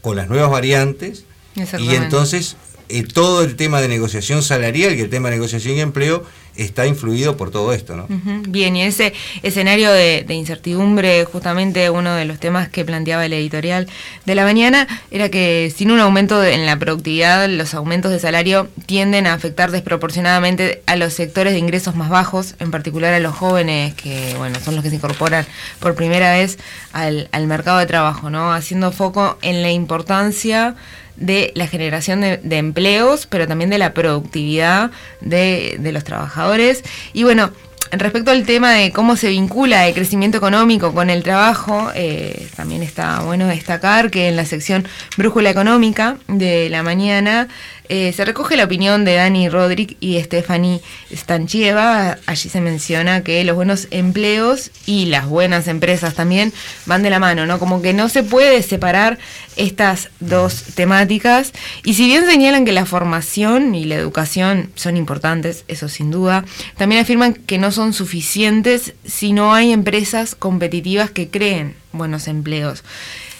con 0.00 0.16
las 0.16 0.28
nuevas 0.28 0.50
variantes 0.50 1.24
y 1.54 1.94
entonces 1.94 2.56
eh, 2.88 3.02
todo 3.02 3.42
el 3.42 3.56
tema 3.56 3.80
de 3.80 3.88
negociación 3.88 4.42
salarial 4.42 4.94
y 4.94 5.00
el 5.00 5.10
tema 5.10 5.28
de 5.28 5.36
negociación 5.36 5.76
y 5.76 5.80
empleo 5.80 6.24
está 6.56 6.86
influido 6.86 7.36
por 7.36 7.50
todo 7.50 7.72
esto. 7.72 7.96
¿no? 7.96 8.06
Bien, 8.48 8.76
y 8.76 8.82
ese 8.82 9.12
escenario 9.42 9.92
de, 9.92 10.24
incertidumbre, 10.28 11.24
justamente 11.24 11.90
uno 11.90 12.14
de 12.14 12.24
los 12.24 12.38
temas 12.38 12.68
que 12.68 12.84
planteaba 12.84 13.26
el 13.26 13.32
editorial 13.32 13.88
de 14.24 14.34
la 14.34 14.44
mañana, 14.44 14.86
era 15.10 15.28
que 15.30 15.72
sin 15.74 15.90
un 15.90 16.00
aumento 16.00 16.44
en 16.44 16.66
la 16.66 16.78
productividad, 16.78 17.48
los 17.48 17.74
aumentos 17.74 18.10
de 18.10 18.20
salario 18.20 18.68
tienden 18.86 19.26
a 19.26 19.34
afectar 19.34 19.70
desproporcionadamente 19.70 20.82
a 20.86 20.96
los 20.96 21.12
sectores 21.12 21.52
de 21.52 21.58
ingresos 21.58 21.96
más 21.96 22.08
bajos, 22.08 22.54
en 22.60 22.70
particular 22.70 23.14
a 23.14 23.20
los 23.20 23.34
jóvenes, 23.34 23.94
que 23.94 24.34
bueno, 24.36 24.58
son 24.64 24.74
los 24.74 24.84
que 24.84 24.90
se 24.90 24.96
incorporan 24.96 25.46
por 25.80 25.94
primera 25.94 26.32
vez 26.32 26.58
al, 26.92 27.28
al 27.32 27.46
mercado 27.46 27.78
de 27.78 27.86
trabajo, 27.86 28.30
¿no? 28.30 28.52
haciendo 28.52 28.92
foco 28.92 29.38
en 29.42 29.62
la 29.62 29.70
importancia 29.70 30.76
de 31.16 31.52
la 31.54 31.66
generación 31.66 32.20
de, 32.20 32.56
empleos, 32.56 33.26
pero 33.26 33.46
también 33.46 33.70
de 33.70 33.78
la 33.78 33.92
productividad 33.94 34.90
de, 35.20 35.78
los 35.92 36.04
trabajadores. 36.04 36.82
Y 37.12 37.24
bueno, 37.24 37.50
respecto 37.90 38.30
al 38.30 38.44
tema 38.44 38.72
de 38.72 38.90
cómo 38.92 39.16
se 39.16 39.28
vincula 39.28 39.86
el 39.86 39.94
crecimiento 39.94 40.38
económico 40.38 40.92
con 40.92 41.10
el 41.10 41.22
trabajo, 41.22 41.90
eh, 41.94 42.48
también 42.56 42.82
está 42.82 43.20
bueno 43.20 43.46
destacar 43.46 44.10
que 44.10 44.28
en 44.28 44.36
la 44.36 44.44
sección 44.44 44.86
Brújula 45.16 45.50
Económica 45.50 46.16
de 46.28 46.68
la 46.70 46.82
mañana 46.82 47.48
eh, 47.88 48.12
se 48.12 48.24
recoge 48.24 48.56
la 48.56 48.64
opinión 48.64 49.04
de 49.04 49.14
Dani 49.14 49.48
Rodríguez 49.48 49.96
y 50.00 50.18
Stephanie 50.22 50.80
Stanchieva. 51.12 52.18
Allí 52.26 52.48
se 52.48 52.60
menciona 52.60 53.22
que 53.22 53.44
los 53.44 53.56
buenos 53.56 53.88
empleos 53.90 54.70
y 54.86 55.06
las 55.06 55.26
buenas 55.26 55.68
empresas 55.68 56.14
también 56.14 56.52
van 56.86 57.02
de 57.02 57.10
la 57.10 57.18
mano, 57.18 57.44
¿no? 57.44 57.58
Como 57.58 57.82
que 57.82 57.92
no 57.92 58.08
se 58.08 58.22
puede 58.22 58.62
separar 58.62 59.18
estas 59.56 60.08
dos 60.20 60.62
temáticas. 60.74 61.52
Y 61.84 61.94
si 61.94 62.06
bien 62.06 62.24
señalan 62.26 62.64
que 62.64 62.72
la 62.72 62.86
formación 62.86 63.74
y 63.74 63.84
la 63.84 63.96
educación 63.96 64.70
son 64.76 64.96
importantes, 64.96 65.64
eso 65.68 65.88
sin 65.88 66.10
duda, 66.10 66.44
también 66.76 67.02
afirman 67.02 67.34
que 67.34 67.58
no 67.58 67.70
son 67.70 67.92
suficientes 67.92 68.94
si 69.04 69.32
no 69.32 69.54
hay 69.54 69.72
empresas 69.72 70.34
competitivas 70.34 71.10
que 71.10 71.28
creen 71.28 71.74
buenos 71.92 72.28
empleos. 72.28 72.82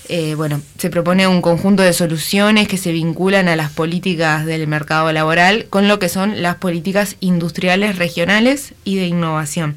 Eh, 0.08 0.34
bueno, 0.34 0.61
se 0.76 0.90
propone 0.90 1.26
un 1.26 1.40
conjunto 1.40 1.82
de 1.82 1.94
soluciones 1.94 2.68
que 2.68 2.76
se 2.76 2.92
vinculan 2.92 3.49
a 3.49 3.56
las 3.56 3.70
políticas 3.70 4.44
del 4.44 4.66
mercado 4.66 5.11
laboral 5.12 5.66
con 5.70 5.88
lo 5.88 5.99
que 5.99 6.11
son 6.11 6.42
las 6.42 6.56
políticas 6.56 7.16
industriales 7.20 7.96
regionales 7.96 8.75
y 8.84 8.96
de 8.96 9.06
innovación. 9.06 9.76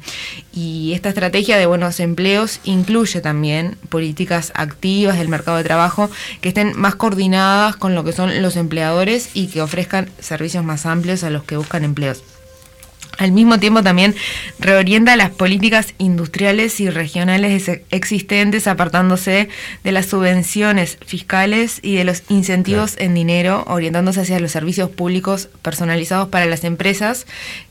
Y 0.52 0.92
esta 0.92 1.08
estrategia 1.08 1.56
de 1.56 1.64
buenos 1.64 1.98
empleos 1.98 2.60
incluye 2.64 3.22
también 3.22 3.76
políticas 3.88 4.52
activas 4.54 5.16
del 5.16 5.28
mercado 5.28 5.56
de 5.56 5.64
trabajo 5.64 6.10
que 6.42 6.50
estén 6.50 6.78
más 6.78 6.94
coordinadas 6.94 7.76
con 7.76 7.94
lo 7.94 8.04
que 8.04 8.12
son 8.12 8.42
los 8.42 8.56
empleadores 8.56 9.30
y 9.32 9.46
que 9.46 9.62
ofrezcan 9.62 10.10
servicios 10.18 10.62
más 10.62 10.84
amplios 10.84 11.24
a 11.24 11.30
los 11.30 11.44
que 11.44 11.56
buscan 11.56 11.84
empleos. 11.84 12.22
Al 13.18 13.32
mismo 13.32 13.58
tiempo 13.58 13.82
también 13.82 14.14
reorienta 14.60 15.16
las 15.16 15.30
políticas 15.30 15.94
industriales 15.98 16.78
y 16.80 16.88
regionales 16.88 17.68
existentes 17.90 18.68
apartándose 18.68 19.48
de 19.82 19.92
las 19.92 20.06
subvenciones 20.06 20.98
fiscales 21.04 21.80
y 21.82 21.96
de 21.96 22.04
los 22.04 22.22
incentivos 22.28 22.94
en 22.96 23.14
dinero, 23.14 23.64
orientándose 23.66 24.20
hacia 24.20 24.38
los 24.38 24.52
servicios 24.52 24.88
públicos 24.90 25.48
personalizados 25.62 26.28
para 26.28 26.46
las 26.46 26.62
empresas, 26.62 27.26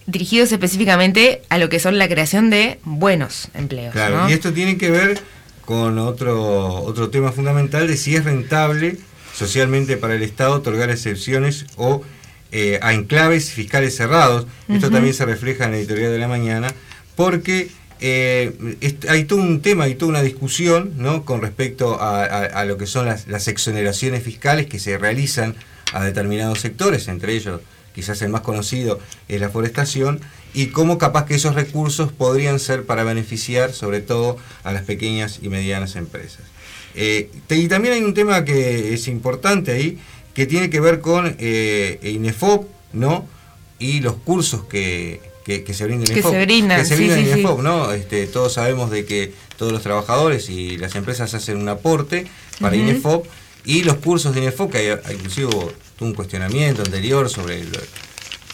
dirigidos 0.05 0.51
específicamente 0.51 1.41
a 1.49 1.57
lo 1.57 1.69
que 1.69 1.79
son 1.79 1.97
la 1.97 2.09
creación 2.09 2.49
de 2.49 2.79
buenos 2.83 3.47
empleos. 3.53 3.93
Claro, 3.93 4.29
y 4.29 4.33
esto 4.33 4.51
tiene 4.51 4.77
que 4.77 4.91
ver 4.91 5.21
con 5.63 5.97
otro, 5.97 6.83
otro 6.83 7.09
tema 7.09 7.31
fundamental 7.31 7.87
de 7.87 7.95
si 7.95 8.15
es 8.15 8.25
rentable 8.25 8.97
socialmente 9.33 9.95
para 9.95 10.15
el 10.15 10.23
Estado 10.23 10.55
otorgar 10.55 10.89
excepciones 10.89 11.65
o 11.77 12.03
eh, 12.51 12.79
a 12.81 12.93
enclaves 12.93 13.51
fiscales 13.51 13.95
cerrados. 13.95 14.47
Esto 14.69 14.89
también 14.89 15.13
se 15.13 15.25
refleja 15.25 15.65
en 15.65 15.71
la 15.71 15.77
editorial 15.77 16.11
de 16.11 16.19
la 16.19 16.27
mañana, 16.27 16.73
porque 17.15 17.69
eh, 17.99 18.77
hay 19.09 19.23
todo 19.25 19.41
un 19.41 19.61
tema, 19.61 19.85
hay 19.85 19.95
toda 19.95 20.09
una 20.09 20.21
discusión 20.21 20.93
¿no? 20.97 21.25
con 21.25 21.41
respecto 21.41 21.97
a, 21.99 22.63
lo 22.65 22.77
que 22.77 22.85
son 22.85 23.05
las, 23.05 23.47
exoneraciones 23.47 24.23
fiscales 24.23 24.67
que 24.67 24.79
se 24.79 24.97
realizan 24.97 25.55
a 25.93 26.03
determinados 26.03 26.59
sectores, 26.59 27.07
entre 27.07 27.33
ellos 27.33 27.61
quizás 27.95 28.21
el 28.21 28.29
más 28.29 28.41
conocido 28.41 28.99
es 29.27 29.41
la 29.41 29.49
forestación, 29.49 30.21
y 30.53 30.67
cómo 30.67 30.97
capaz 30.97 31.25
que 31.25 31.35
esos 31.35 31.55
recursos 31.55 32.11
podrían 32.11 32.59
ser 32.59 32.85
para 32.85 33.03
beneficiar 33.03 33.73
sobre 33.73 34.01
todo 34.01 34.37
a 34.63 34.71
las 34.71 34.83
pequeñas 34.83 35.39
y 35.41 35.49
medianas 35.49 35.95
empresas. 35.95 36.41
Eh, 36.93 37.29
y 37.49 37.67
también 37.67 37.95
hay 37.95 38.01
un 38.01 38.13
tema 38.13 38.43
que 38.45 38.93
es 38.93 39.07
importante 39.07 39.71
ahí, 39.71 39.99
que 40.37 40.45
tiene 40.45 40.69
que 40.69 40.79
ver 40.79 41.01
con 41.01 41.35
eh, 41.39 41.99
INEFOP, 42.03 42.67
¿no? 42.93 43.27
Y 43.79 44.01
los 44.01 44.17
cursos 44.17 44.65
que, 44.65 45.19
se 45.43 45.83
brindan 45.83 46.15
en 46.15 46.21
Se 46.21 46.45
brindan, 46.45 46.79
que 46.79 46.85
se 46.85 46.95
brindan 46.95 47.17
en 47.17 47.27
INEFOP, 47.29 47.61
¿no? 47.63 47.91
Este, 47.91 48.27
todos 48.27 48.53
sabemos 48.53 48.91
de 48.91 49.03
que 49.05 49.33
todos 49.57 49.71
los 49.71 49.81
trabajadores 49.81 50.47
y 50.51 50.77
las 50.77 50.93
empresas 50.93 51.33
hacen 51.33 51.57
un 51.57 51.67
aporte 51.69 52.27
para 52.61 52.75
INEFOP 52.75 53.25
y 53.65 53.81
los 53.81 53.95
cursos 53.95 54.35
de 54.35 54.41
INEFOP, 54.41 54.73
que 54.73 54.77
hay, 54.77 55.15
inclusive 55.15 55.49
un 56.01 56.13
cuestionamiento 56.13 56.83
anterior 56.83 57.31
sobre 57.31 57.63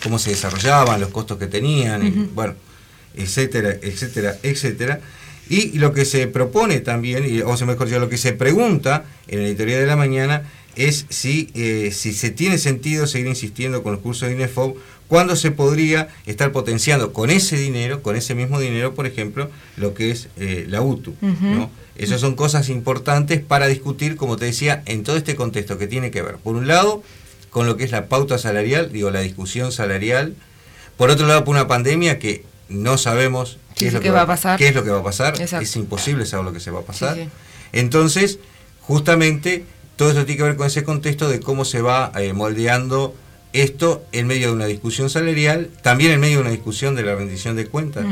cómo 0.01 0.19
se 0.19 0.29
desarrollaban, 0.29 1.01
los 1.01 1.09
costos 1.09 1.37
que 1.37 1.47
tenían, 1.47 2.29
bueno, 2.33 2.53
etcétera, 3.13 3.75
etcétera, 3.81 4.37
etcétera. 4.41 5.01
Y 5.49 5.77
lo 5.77 5.93
que 5.93 6.05
se 6.05 6.27
propone 6.27 6.79
también, 6.79 7.43
o 7.45 7.57
sea, 7.57 7.67
mejor 7.67 7.87
dicho, 7.87 7.99
lo 7.99 8.09
que 8.09 8.17
se 8.17 8.33
pregunta 8.33 9.05
en 9.27 9.41
la 9.41 9.47
editorial 9.47 9.81
de 9.81 9.87
la 9.87 9.95
mañana 9.95 10.43
es 10.75 11.05
si, 11.09 11.49
eh, 11.53 11.91
si 11.93 12.13
se 12.13 12.31
tiene 12.31 12.57
sentido 12.57 13.07
seguir 13.07 13.27
insistiendo 13.27 13.83
con 13.83 13.93
los 13.93 14.01
cursos 14.01 14.29
de 14.29 14.35
INEFOB, 14.35 14.75
cuando 15.07 15.35
se 15.35 15.51
podría 15.51 16.07
estar 16.25 16.51
potenciando 16.51 17.13
con 17.13 17.29
ese 17.29 17.57
dinero, 17.57 18.01
con 18.01 18.15
ese 18.15 18.35
mismo 18.35 18.59
dinero, 18.59 18.95
por 18.95 19.05
ejemplo, 19.05 19.49
lo 19.77 19.93
que 19.93 20.11
es 20.11 20.29
eh, 20.37 20.65
la 20.67 20.81
UTU. 20.81 21.13
¿no? 21.21 21.69
Esas 21.95 22.21
son 22.21 22.35
cosas 22.35 22.69
importantes 22.69 23.41
para 23.41 23.67
discutir, 23.67 24.15
como 24.15 24.37
te 24.37 24.45
decía, 24.45 24.81
en 24.85 25.03
todo 25.03 25.17
este 25.17 25.35
contexto 25.35 25.77
que 25.77 25.87
tiene 25.87 26.09
que 26.09 26.23
ver, 26.23 26.37
por 26.37 26.55
un 26.55 26.67
lado, 26.67 27.03
con 27.51 27.67
lo 27.67 27.77
que 27.77 27.83
es 27.83 27.91
la 27.91 28.07
pauta 28.07 28.39
salarial, 28.39 28.91
digo, 28.91 29.11
la 29.11 29.21
discusión 29.21 29.71
salarial, 29.71 30.35
Por 30.97 31.09
otro 31.09 31.27
lado, 31.27 31.43
por 31.43 31.55
una 31.55 31.67
pandemia 31.67 32.19
que 32.19 32.43
no 32.69 32.97
sabemos 32.97 33.57
qué, 33.75 33.87
es, 33.87 33.93
lo 33.93 34.01
que 34.01 34.11
va 34.11 34.21
a 34.21 34.27
pasar. 34.27 34.57
qué 34.57 34.67
es 34.67 34.75
lo 34.75 34.83
que 34.83 34.89
va 34.89 34.99
a 34.99 35.03
pasar. 35.03 35.39
Es 35.41 35.75
imposible 35.75 36.25
saber 36.25 36.45
lo 36.45 36.53
que 36.53 36.59
se 36.59 36.71
va 36.71 36.79
a 36.79 36.83
pasar. 36.83 37.17
Entonces, 37.71 38.39
justamente, 38.81 39.65
todo 39.95 40.09
esto 40.09 40.25
tiene 40.25 40.37
que 40.37 40.43
ver 40.43 40.55
con 40.55 40.67
ese 40.67 40.83
contexto 40.83 41.29
de 41.29 41.39
cómo 41.39 41.65
se 41.65 41.81
va 41.81 42.11
eh, 42.15 42.33
moldeando 42.33 43.15
esto 43.53 44.03
en 44.11 44.27
medio 44.27 44.47
de 44.47 44.53
una 44.53 44.65
discusión 44.65 45.09
salarial, 45.09 45.69
también 45.81 46.11
en 46.11 46.19
medio 46.19 46.37
de 46.37 46.41
una 46.41 46.51
discusión 46.51 46.95
de 46.95 47.03
la 47.03 47.15
rendición 47.15 47.55
de 47.55 47.67
cuentas, 47.67 48.05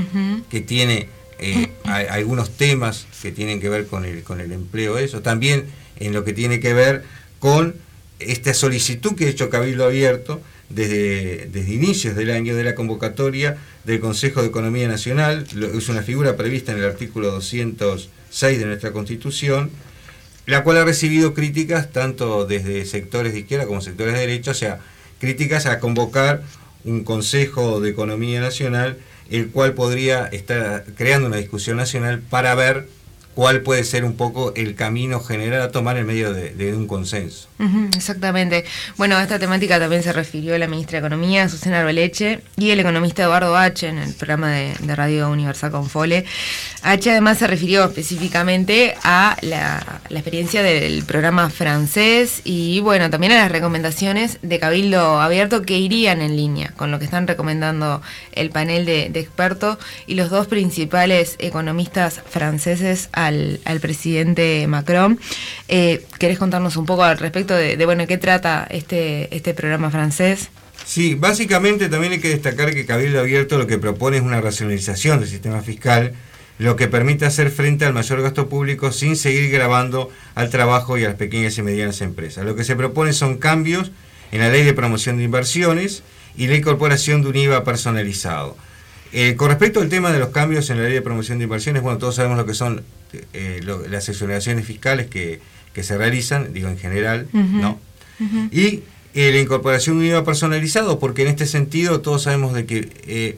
que 0.50 0.62
tiene 0.62 1.10
eh, 1.40 1.72
algunos 1.86 2.52
temas 2.52 3.08
que 3.22 3.32
tienen 3.32 3.60
que 3.60 3.68
ver 3.68 3.88
con 3.88 4.06
el, 4.06 4.24
con 4.24 4.40
el 4.40 4.52
empleo, 4.52 5.00
eso, 5.00 5.22
también 5.22 5.66
en 6.00 6.14
lo 6.14 6.24
que 6.24 6.34
tiene 6.34 6.60
que 6.60 6.74
ver 6.74 7.04
con 7.40 7.76
esta 8.20 8.54
solicitud 8.54 9.16
que 9.16 9.26
ha 9.26 9.30
hecho 9.30 9.50
Cabildo 9.50 9.86
Abierto 9.86 10.42
desde, 10.74 11.48
desde 11.52 11.74
inicios 11.74 12.16
del 12.16 12.32
año 12.32 12.56
de 12.56 12.64
la 12.64 12.76
convocatoria 12.76 13.58
del 13.84 14.00
Consejo 14.00 14.42
de 14.42 14.48
Economía 14.48 14.88
Nacional, 14.88 15.46
es 15.74 15.90
una 15.90 16.04
figura 16.04 16.36
prevista 16.36 16.72
en 16.72 16.80
el 16.80 16.86
artículo 16.86 17.32
206 17.32 18.60
de 18.60 18.66
nuestra 18.66 18.92
Constitución, 18.92 19.70
la 20.46 20.64
cual 20.64 20.78
ha 20.78 20.86
recibido 20.86 21.34
críticas 21.34 21.92
tanto 21.92 22.46
desde 22.46 22.86
sectores 22.86 23.34
de 23.34 23.40
izquierda 23.40 23.66
como 23.66 23.82
sectores 23.82 24.14
de 24.14 24.20
derecha, 24.20 24.52
o 24.52 24.56
sea, 24.56 24.80
críticas 25.20 25.66
a 25.66 25.80
convocar 25.80 26.44
un 26.84 27.04
Consejo 27.04 27.80
de 27.80 27.90
Economía 27.90 28.42
Nacional, 28.42 28.98
el 29.30 29.50
cual 29.50 29.74
podría 29.74 30.26
estar 30.26 30.84
creando 30.96 31.28
una 31.28 31.38
discusión 31.38 31.78
nacional 31.78 32.22
para 32.22 32.54
ver 32.56 32.88
cuál 33.36 33.62
puede 33.62 33.84
ser 33.84 34.04
un 34.04 34.16
poco 34.16 34.54
el 34.56 34.76
camino 34.76 35.20
general 35.22 35.62
a 35.62 35.72
tomar 35.72 35.98
en 35.98 36.06
medio 36.06 36.34
de, 36.34 36.74
un 36.76 36.88
consenso. 36.88 37.48
exactamente. 37.96 38.66
Bueno, 38.98 39.16
a 39.16 39.24
esta 39.24 39.40
temática 39.40 39.80
también 39.80 40.04
se 40.04 40.14
refirió 40.14 40.58
la 40.58 40.68
ministra 40.68 41.00
de 41.00 41.08
Economía, 41.08 41.50
Susana 41.50 41.80
Arbeleche, 41.80 42.42
y 42.58 42.72
el 42.72 42.80
economista 42.80 43.24
Eduardo 43.24 43.56
H. 43.56 43.88
en 43.88 43.98
el 43.98 44.14
programa 44.14 44.52
de, 44.52 44.74
Radio 44.96 45.30
Universal 45.30 45.72
con 45.72 45.90
Fole. 45.90 46.26
H. 46.84 47.12
además 47.12 47.38
se 47.38 47.48
refirió 47.48 47.86
específicamente 47.86 48.96
a 49.04 49.38
la, 49.42 50.02
experiencia 50.10 50.62
del 50.62 51.04
programa 51.04 51.50
francés 51.50 52.42
y, 52.44 52.80
bueno, 52.82 53.10
también 53.10 53.32
a 53.34 53.38
las 53.38 53.52
recomendaciones 53.52 54.38
de 54.42 54.60
Cabildo 54.60 55.22
Abierto 55.22 55.62
que 55.62 55.78
irían 55.78 56.22
en 56.22 56.36
línea 56.36 56.74
con 56.76 56.92
lo 56.92 57.00
que 57.00 57.06
están 57.06 57.28
recomendando 57.28 58.02
el 58.34 58.50
panel 58.50 58.86
de, 58.86 59.10
de 59.10 59.20
expertos 59.20 59.78
y 60.06 60.16
los 60.16 60.30
dos 60.30 60.48
principales 60.48 61.36
economistas 61.40 62.22
franceses 62.30 63.10
al, 63.26 63.60
presidente 63.82 64.66
Macron. 64.68 65.20
Eh, 65.68 66.06
¿Querés 66.20 66.40
contarnos 66.40 66.78
un 66.78 66.86
poco 66.86 67.04
al 67.04 67.18
respecto 67.18 67.56
de, 67.56 67.84
bueno, 67.86 68.08
qué 68.08 68.18
trata 68.18 68.68
este, 68.70 69.36
este 69.36 69.54
programa 69.54 69.90
francés? 69.90 70.50
Sí, 70.86 71.16
básicamente 71.16 71.90
también 71.90 72.14
hay 72.14 72.20
que 72.20 72.30
destacar 72.30 72.74
que 72.74 72.86
Cabildo 72.86 73.20
Abierto 73.20 73.58
lo 73.58 73.68
que 73.68 73.78
propone 73.78 74.18
es 74.18 74.24
una 74.24 74.42
racionalización 74.42 75.20
del 75.20 75.30
sistema 75.30 75.62
fiscal, 75.62 76.14
lo 76.58 76.76
que 76.76 76.88
permite 76.88 77.26
hacer 77.26 77.50
frente 77.50 77.86
al 77.86 77.94
mayor 77.94 78.22
gasto 78.22 78.50
público 78.50 78.92
sin 78.92 79.16
seguir 79.16 79.50
grabando 79.52 80.10
al 80.36 80.50
trabajo 80.50 80.98
y 80.98 81.04
a 81.06 81.10
las 81.10 81.18
pequeñas 81.18 81.58
y 81.58 81.62
medianas 81.62 82.02
empresas. 82.02 82.46
Lo 82.46 82.56
que 82.56 82.64
se 82.64 82.76
propone 82.76 83.14
son 83.14 83.38
cambios 83.38 83.92
en 84.32 84.40
la 84.40 84.50
ley 84.50 84.64
de 84.64 84.74
promoción 84.74 85.18
de 85.18 85.24
inversiones 85.24 86.04
y 86.36 86.48
la 86.48 86.56
incorporación 86.56 87.22
de 87.22 87.30
un 87.30 87.36
IVA 87.36 87.64
personalizado. 87.64 88.58
Eh, 89.14 89.36
con 89.36 89.50
respecto 89.50 89.82
al 89.82 89.90
tema 89.90 90.12
de 90.12 90.20
los 90.20 90.30
cambios 90.30 90.70
en 90.70 90.78
la 90.78 90.84
ley 90.84 90.94
de 90.94 91.02
promoción 91.02 91.38
de 91.38 91.44
inversiones, 91.46 91.82
bueno, 91.82 91.98
todos 91.98 92.16
sabemos 92.16 92.38
lo 92.38 92.46
que 92.46 92.54
son 92.54 92.84
eh, 93.34 93.62
las 93.90 94.08
exoneraciones 94.08 94.66
fiscales 94.66 95.08
que, 95.08 95.40
se 95.82 95.98
realizan, 95.98 96.54
digo 96.54 96.70
en 96.70 96.78
general, 96.78 97.28
¿no? 97.34 97.80
Y 98.52 98.84
eh, 99.14 99.32
la 99.34 99.40
incorporación 99.40 100.00
de 100.00 100.06
un 100.06 100.12
IVA 100.12 100.24
personalizado, 100.24 100.98
porque 101.00 101.24
en 101.24 101.28
este 101.28 101.46
sentido 101.46 102.00
todos 102.00 102.24
sabemos 102.24 102.54
de 102.54 102.66
que 102.66 102.90
eh, 103.08 103.38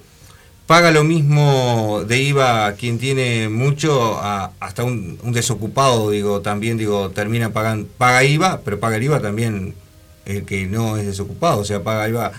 paga 0.67 0.91
lo 0.91 1.03
mismo 1.03 2.03
de 2.07 2.21
IVA 2.21 2.73
quien 2.73 2.99
tiene 2.99 3.49
mucho 3.49 4.21
hasta 4.21 4.83
un, 4.83 5.17
desocupado, 5.31 6.11
digo, 6.11 6.41
también 6.41 6.77
digo, 6.77 7.09
termina 7.09 7.49
pagando, 7.49 7.87
paga 7.97 8.23
IVA, 8.23 8.61
pero 8.63 8.79
paga 8.79 8.97
el 8.97 9.03
IVA 9.03 9.19
también 9.19 9.73
el 10.25 10.45
que 10.45 10.67
no 10.67 10.97
es 10.97 11.07
desocupado, 11.07 11.61
o 11.61 11.65
sea, 11.65 11.81
paga 11.81 12.07
IVA 12.07 12.31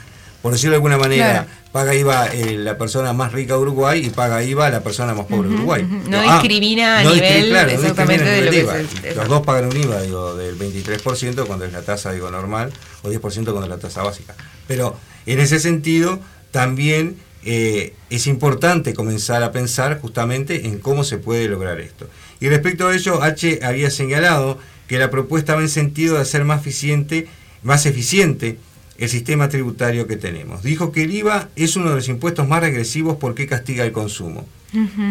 por 0.45 0.53
decirlo 0.53 0.73
de 0.73 0.77
alguna 0.77 0.99
manera, 0.99 1.47
paga 1.73 1.95
IVA 1.95 2.27
eh, 2.27 2.59
la 2.59 2.77
persona 2.77 3.15
más 3.15 3.33
rica 3.33 3.55
de 3.55 3.61
Uruguay 3.61 4.05
y 4.05 4.11
paga 4.11 4.45
IVA 4.45 4.69
la 4.69 4.83
persona 4.83 5.15
más 5.15 5.25
pobre 5.25 5.49
de 5.49 5.55
Uruguay. 5.55 5.89
No, 6.07 6.19
ah, 6.21 6.35
discrimina 6.35 6.99
a 6.99 7.03
nivel 7.03 7.57
exactamente 7.71 8.27
de 8.27 8.43
lo 8.43 8.51
que 8.51 9.15
Los 9.15 9.29
dos 9.29 9.41
pagan 9.41 9.71
un 9.71 9.77
IVA 9.79 10.03
digo, 10.03 10.35
del 10.35 10.59
23% 10.59 11.47
cuando 11.47 11.65
es 11.65 11.73
la 11.73 11.81
tasa 11.81 12.13
digo, 12.13 12.31
normal 12.31 12.71
o 13.01 13.09
10% 13.09 13.23
cuando 13.23 13.63
es 13.63 13.69
la 13.71 13.79
tasa 13.79 14.03
básica. 14.03 14.35
Pero 14.69 14.95
en 15.25 15.41
ese 15.41 15.59
sentido 15.59 16.21
también 16.51 17.17
eh, 17.47 17.95
es 18.11 18.27
importante 18.27 18.93
comenzar 18.93 19.43
a 19.43 19.51
pensar 19.51 19.99
justamente 19.99 20.67
en 20.67 20.79
cómo 20.79 21.05
se 21.05 21.17
puede 21.17 21.49
lograr 21.49 21.81
esto. 21.81 22.07
Y 22.41 22.51
respecto 22.51 22.89
a 22.89 22.95
ello, 22.95 23.23
H 23.23 23.61
había 23.63 23.91
señalado 23.91 24.59
que 24.89 24.99
la 24.99 25.09
propuesta 25.09 25.55
va 25.55 25.63
en 25.63 25.71
sentido 25.71 26.17
de 26.17 26.21
hacer 26.21 26.45
más 26.45 26.61
eficiente, 26.61 27.29
más 27.63 27.87
eficiente 27.87 28.59
el 28.99 29.09
sistema 29.09 29.49
tributario 29.49 30.07
que 30.07 30.17
tenemos. 30.17 30.63
Dijo 30.63 30.93
que 30.93 31.05
el 31.05 31.15
IVA 31.15 31.49
es 31.57 31.77
uno 31.77 31.91
de 31.91 31.97
los 31.97 32.09
impuestos 32.09 32.47
más 32.47 32.61
regresivos 32.61 33.17
porque 33.19 33.47
castiga 33.47 33.85
el 33.85 33.93
consumo. 33.93 34.47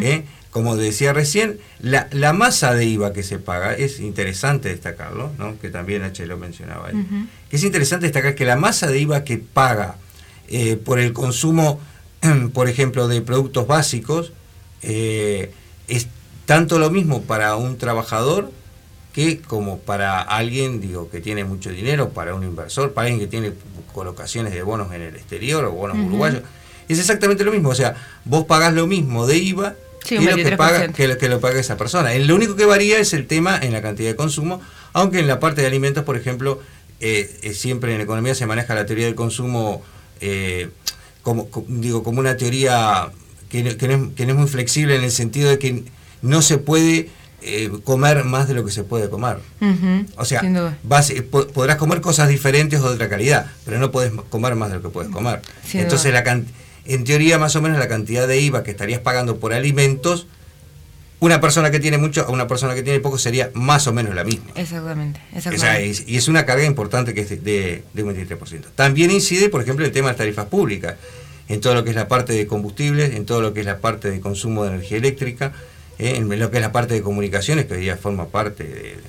¿Eh? 0.02 0.26
Como 0.50 0.76
decía 0.76 1.14
recién, 1.14 1.60
la, 1.80 2.34
masa 2.34 2.74
de 2.74 2.86
IVA 2.86 3.14
que 3.14 3.24
se 3.24 3.40
paga, 3.40 3.74
es 3.74 4.00
interesante 4.00 4.70
destacarlo, 4.70 5.32
¿no? 5.38 5.58
que 5.60 5.70
también 5.70 6.04
H 6.04 6.26
lo 6.26 6.38
mencionaba 6.38 6.90
ahí, 6.90 7.28
que 7.50 7.56
es 7.56 7.64
interesante 7.64 8.06
destacar 8.06 8.36
que 8.36 8.46
la 8.46 8.56
masa 8.56 8.88
de 8.88 9.00
IVA 9.00 9.24
que 9.24 9.38
paga 9.38 9.96
eh, 10.50 10.76
por 10.76 11.00
el 11.00 11.14
consumo, 11.14 11.80
por 12.54 12.70
ejemplo, 12.70 13.08
de 13.08 13.22
productos 13.22 13.68
básicos, 13.68 14.34
eh, 14.82 15.52
es 15.88 16.08
tanto 16.46 16.78
lo 16.78 16.90
mismo 16.90 17.24
para 17.24 17.56
un 17.56 17.78
trabajador 17.78 18.52
que 19.14 19.40
como 19.40 19.80
para 19.80 20.22
alguien 20.22 20.82
digo 20.82 21.10
que 21.10 21.22
tiene 21.22 21.44
mucho 21.44 21.70
dinero, 21.70 22.10
para 22.10 22.34
un 22.34 22.44
inversor, 22.44 22.94
para 22.94 23.08
alguien 23.08 23.20
que 23.20 23.28
tiene 23.28 23.54
colocaciones 23.94 24.54
de 24.54 24.64
bonos 24.64 24.92
en 24.92 25.04
el 25.04 25.16
exterior 25.16 25.64
o 25.66 25.72
bonos 25.72 25.98
uruguayos, 25.98 26.42
es 26.90 27.00
exactamente 27.00 27.44
lo 27.44 27.52
mismo. 27.52 27.70
O 27.70 27.76
sea, 27.76 27.96
vos 28.26 28.46
pagás 28.46 28.74
lo 28.74 28.88
mismo 28.88 29.28
de 29.28 29.38
IVA 29.38 29.76
que, 30.04 30.20
lo 30.20 30.36
que, 30.36 30.58
paga, 30.58 30.88
que, 30.90 31.08
lo, 31.08 31.18
que 31.18 31.30
lo 31.30 31.40
paga 31.40 31.60
esa 31.60 31.78
persona. 31.78 32.14
Lo 32.16 32.36
único 32.36 32.56
que 32.56 32.66
varía 32.66 32.98
es 32.98 33.14
el 33.14 33.28
tema 33.28 33.58
en 33.62 33.72
la 33.72 33.82
cantidad 33.84 34.10
de 34.10 34.16
consumo, 34.16 34.62
aunque 34.94 35.20
en 35.20 35.28
la 35.28 35.40
parte 35.40 35.62
de 35.62 35.68
alimentos, 35.68 36.04
por 36.04 36.18
ejemplo, 36.18 36.60
eh, 37.00 37.40
eh, 37.44 37.54
siempre 37.54 37.94
en 37.94 38.02
economía 38.02 38.34
se 38.34 38.48
maneja 38.48 38.74
la 38.74 38.86
teoría 38.86 39.06
del 39.06 39.16
consumo 39.16 39.84
eh, 40.22 40.70
como, 41.22 41.50
digo, 41.68 42.04
como 42.04 42.20
una 42.20 42.36
teoría 42.38 43.12
que, 43.50 43.78
que 43.78 43.88
no 44.26 44.32
es 44.34 44.36
muy 44.36 44.48
flexible 44.48 44.96
en 44.96 45.04
el 45.04 45.12
sentido 45.12 45.50
de 45.50 45.60
que 45.60 45.84
no 46.22 46.42
se 46.42 46.58
puede 46.58 47.10
eh, 47.46 47.70
comer 47.84 48.24
más 48.24 48.48
de 48.48 48.54
lo 48.54 48.66
que 48.66 48.72
se 48.72 48.84
puede 48.84 49.10
comer. 49.10 49.38
o 50.18 50.26
sea, 50.26 50.42
vas, 50.84 51.14
podrás 51.54 51.78
comer 51.78 52.02
cosas 52.02 52.30
diferentes 52.30 52.80
o 52.80 52.90
de 52.90 52.96
otra 52.96 53.10
calidad, 53.10 53.52
pero 53.66 53.80
no 53.80 53.92
puedes 53.92 54.12
comer 54.30 54.56
más 54.56 54.70
de 54.70 54.76
lo 54.76 54.82
que 54.82 54.90
puedes 54.90 55.12
comer. 55.12 55.42
Entonces, 55.74 56.14
la 56.14 56.24
en 56.86 57.04
teoría, 57.06 57.40
más 57.40 57.56
o 57.56 57.62
menos 57.62 57.80
la 57.80 57.88
cantidad 57.88 58.28
de 58.28 58.40
IVA 58.40 58.64
que 58.64 58.72
estarías 58.72 59.00
pagando 59.00 59.40
por 59.40 59.54
alimentos, 59.54 60.28
una 61.20 61.40
persona 61.40 61.72
que 61.72 61.80
tiene 61.80 61.98
mucho 61.98 62.26
a 62.26 62.30
una 62.30 62.48
persona 62.48 62.76
que 62.76 62.84
tiene 62.84 63.00
poco 63.00 63.18
sería 63.18 63.50
más 63.54 63.88
o 63.88 63.94
menos 63.94 64.14
la 64.14 64.26
misma. 64.26 64.52
Exactamente. 64.56 65.22
y 66.08 66.18
es 66.18 66.28
una 66.28 66.46
carga 66.46 66.66
importante 66.66 67.14
que 67.14 67.22
es 67.22 67.30
de, 67.30 67.84
de, 67.94 68.04
un 68.04 68.14
23%. 68.14 68.66
También 68.76 69.10
incide, 69.12 69.48
por 69.48 69.62
ejemplo, 69.62 69.86
el 69.86 69.94
tema 69.94 70.08
de 70.08 70.12
las 70.12 70.18
tarifas 70.18 70.48
públicas, 70.48 70.96
en 71.48 71.62
todo 71.62 71.76
lo 71.76 71.86
que 71.86 71.92
es 71.92 71.96
la 71.96 72.10
parte 72.10 72.34
de 72.34 72.46
combustibles, 72.46 73.14
en 73.14 73.26
todo 73.26 73.42
lo 73.42 73.54
que 73.54 73.62
es 73.62 73.66
la 73.66 73.80
parte 73.80 74.12
de 74.12 74.20
consumo 74.20 74.64
de 74.64 74.72
energía 74.72 74.98
eléctrica, 74.98 75.54
¿eh? 76.00 76.16
en 76.16 76.40
lo 76.40 76.52
que 76.52 76.58
es 76.58 76.62
la 76.62 76.72
parte 76.72 76.94
de 76.94 77.02
comunicaciones, 77.02 77.66
que 77.66 77.76
hoy 77.76 77.82
día 77.82 77.98
forma 77.98 78.28
parte 78.28 79.02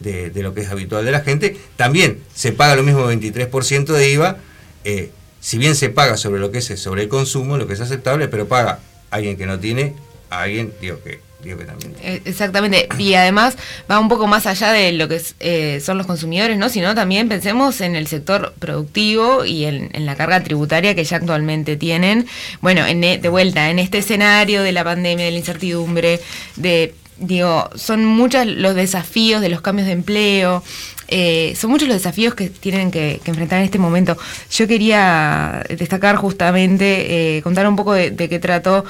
de, 0.00 0.42
lo 0.42 0.54
que 0.54 0.60
es 0.62 0.68
habitual 0.68 1.04
de 1.04 1.12
la 1.12 1.20
gente, 1.20 1.56
también 1.76 2.20
se 2.34 2.52
paga 2.52 2.76
lo 2.76 2.82
mismo 2.82 3.10
23% 3.10 3.86
de 3.86 4.10
IVA, 4.10 4.38
eh, 4.84 5.10
si 5.40 5.58
bien 5.58 5.74
se 5.74 5.90
paga 5.90 6.16
sobre 6.16 6.40
lo 6.40 6.50
que 6.50 6.58
es 6.58 6.66
sobre 6.80 7.02
el 7.02 7.08
consumo, 7.08 7.56
lo 7.56 7.66
que 7.66 7.74
es 7.74 7.80
aceptable, 7.80 8.28
pero 8.28 8.48
paga 8.48 8.80
alguien 9.10 9.36
que 9.36 9.46
no 9.46 9.58
tiene, 9.60 9.94
a 10.30 10.42
alguien, 10.42 10.72
digo 10.80 11.02
que 11.02 11.20
eh, 11.46 12.22
exactamente, 12.24 12.88
y 12.98 13.14
además 13.14 13.56
va 13.90 13.98
un 13.98 14.08
poco 14.08 14.26
más 14.26 14.46
allá 14.46 14.72
de 14.72 14.92
lo 14.92 15.08
que 15.08 15.20
eh, 15.40 15.80
son 15.80 15.98
los 15.98 16.06
consumidores, 16.06 16.56
¿no? 16.56 16.68
sino 16.68 16.94
también 16.94 17.28
pensemos 17.28 17.80
en 17.80 17.96
el 17.96 18.06
sector 18.06 18.54
productivo 18.58 19.44
y 19.44 19.64
en, 19.64 19.90
la 20.04 20.16
carga 20.16 20.42
tributaria 20.42 20.94
que 20.94 21.04
ya 21.04 21.16
actualmente 21.16 21.76
tienen. 21.76 22.26
Bueno, 22.60 22.86
en, 22.86 23.02
e, 23.04 23.18
de 23.18 23.28
vuelta, 23.28 23.70
en 23.70 23.78
este 23.78 23.98
escenario 23.98 24.62
de 24.62 24.72
la 24.72 24.84
pandemia, 24.84 25.24
de 25.24 25.30
la 25.30 25.38
incertidumbre, 25.38 26.20
de 26.56 26.94
digo, 27.16 27.70
son 27.76 28.04
muchos 28.04 28.44
los 28.46 28.74
desafíos 28.74 29.40
de 29.40 29.48
los 29.48 29.60
cambios 29.60 29.86
de 29.86 29.92
empleo, 29.92 30.64
eh, 31.06 31.54
son 31.56 31.70
muchos 31.70 31.86
los 31.86 31.96
desafíos 31.96 32.34
que 32.34 32.50
tienen 32.50 32.90
que, 32.90 33.20
enfrentar 33.24 33.60
en 33.60 33.66
este 33.66 33.78
momento. 33.78 34.16
Yo 34.50 34.66
quería 34.66 35.64
destacar 35.68 36.16
justamente, 36.16 37.40
contar 37.44 37.68
un 37.68 37.76
poco 37.76 37.92
de, 37.92 38.14
qué 38.14 38.38
trató 38.38 38.84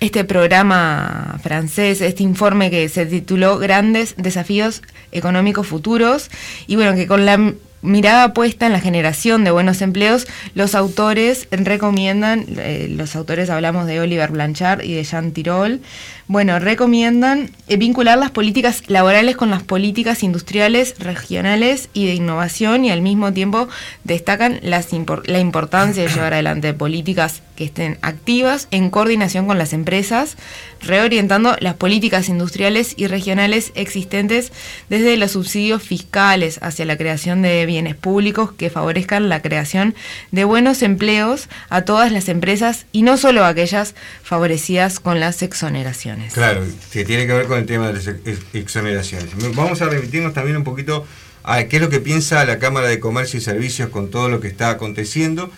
este 0.00 0.24
programa 0.24 1.38
francés, 1.42 2.00
este 2.00 2.22
informe 2.22 2.70
que 2.70 2.88
se 2.88 3.06
tituló 3.06 3.58
Grandes 3.58 4.14
Desafíos 4.16 4.82
Económicos 5.12 5.66
Futuros, 5.66 6.30
y 6.66 6.76
bueno, 6.76 6.94
que 6.94 7.06
con 7.06 7.26
la 7.26 7.52
mirada 7.82 8.34
puesta 8.34 8.66
en 8.66 8.72
la 8.72 8.80
generación 8.80 9.44
de 9.44 9.50
buenos 9.50 9.82
empleos, 9.82 10.26
los 10.54 10.74
autores 10.74 11.48
recomiendan, 11.50 12.46
eh, 12.58 12.88
los 12.90 13.16
autores 13.16 13.50
hablamos 13.50 13.86
de 13.86 14.00
Oliver 14.00 14.30
Blanchard 14.30 14.84
y 14.84 14.94
de 14.94 15.04
Jean 15.04 15.32
Tirole, 15.32 15.80
bueno, 16.26 16.60
recomiendan 16.60 17.50
eh, 17.66 17.76
vincular 17.76 18.16
las 18.16 18.30
políticas 18.30 18.84
laborales 18.86 19.36
con 19.36 19.50
las 19.50 19.64
políticas 19.64 20.22
industriales, 20.22 20.94
regionales 20.98 21.88
y 21.92 22.06
de 22.06 22.14
innovación 22.14 22.84
y 22.84 22.92
al 22.92 23.02
mismo 23.02 23.32
tiempo 23.32 23.68
destacan 24.04 24.60
la 24.62 25.40
importancia 25.40 26.04
de 26.04 26.08
llevar 26.08 26.34
adelante 26.34 26.72
políticas 26.72 27.42
que 27.56 27.64
estén 27.64 27.98
activas 28.00 28.68
en 28.70 28.90
coordinación 28.90 29.46
con 29.46 29.58
las 29.58 29.72
empresas, 29.72 30.36
reorientando 30.80 31.56
las 31.60 31.74
políticas 31.74 32.28
industriales 32.28 32.94
y 32.96 33.06
regionales 33.06 33.72
existentes 33.74 34.52
desde 34.88 35.16
los 35.16 35.32
subsidios 35.32 35.82
fiscales 35.82 36.58
hacia 36.62 36.84
la 36.84 36.96
creación 36.96 37.42
de 37.42 37.66
bienes 37.70 37.94
públicos 37.94 38.50
que 38.52 38.68
favorezcan 38.68 39.28
la 39.28 39.40
creación 39.40 39.94
de 40.32 40.42
buenos 40.44 40.82
empleos 40.82 41.48
a 41.68 41.82
todas 41.82 42.10
las 42.10 42.28
empresas 42.28 42.86
y 42.90 43.02
no 43.02 43.16
solo 43.16 43.44
a 43.44 43.48
aquellas 43.48 43.94
favorecidas 44.24 44.98
con 44.98 45.20
las 45.20 45.42
exoneraciones. 45.42 46.34
Claro, 46.34 46.64
que 46.92 47.04
tiene 47.04 47.28
que 47.28 47.32
ver 47.32 47.46
con 47.46 47.58
el 47.58 47.66
tema 47.66 47.86
de 47.86 47.94
las 47.94 48.08
exoneraciones. 48.52 49.30
Vamos 49.54 49.80
a 49.82 49.88
remitirnos 49.88 50.34
también 50.34 50.56
un 50.56 50.64
poquito 50.64 51.06
a 51.44 51.64
qué 51.64 51.76
es 51.76 51.82
lo 51.82 51.88
que 51.88 52.00
piensa 52.00 52.44
la 52.44 52.58
Cámara 52.58 52.88
de 52.88 52.98
Comercio 52.98 53.38
y 53.38 53.40
Servicios 53.40 53.88
con 53.90 54.10
todo 54.10 54.28
lo 54.28 54.40
que 54.40 54.48
está 54.48 54.70
aconteciendo. 54.70 55.50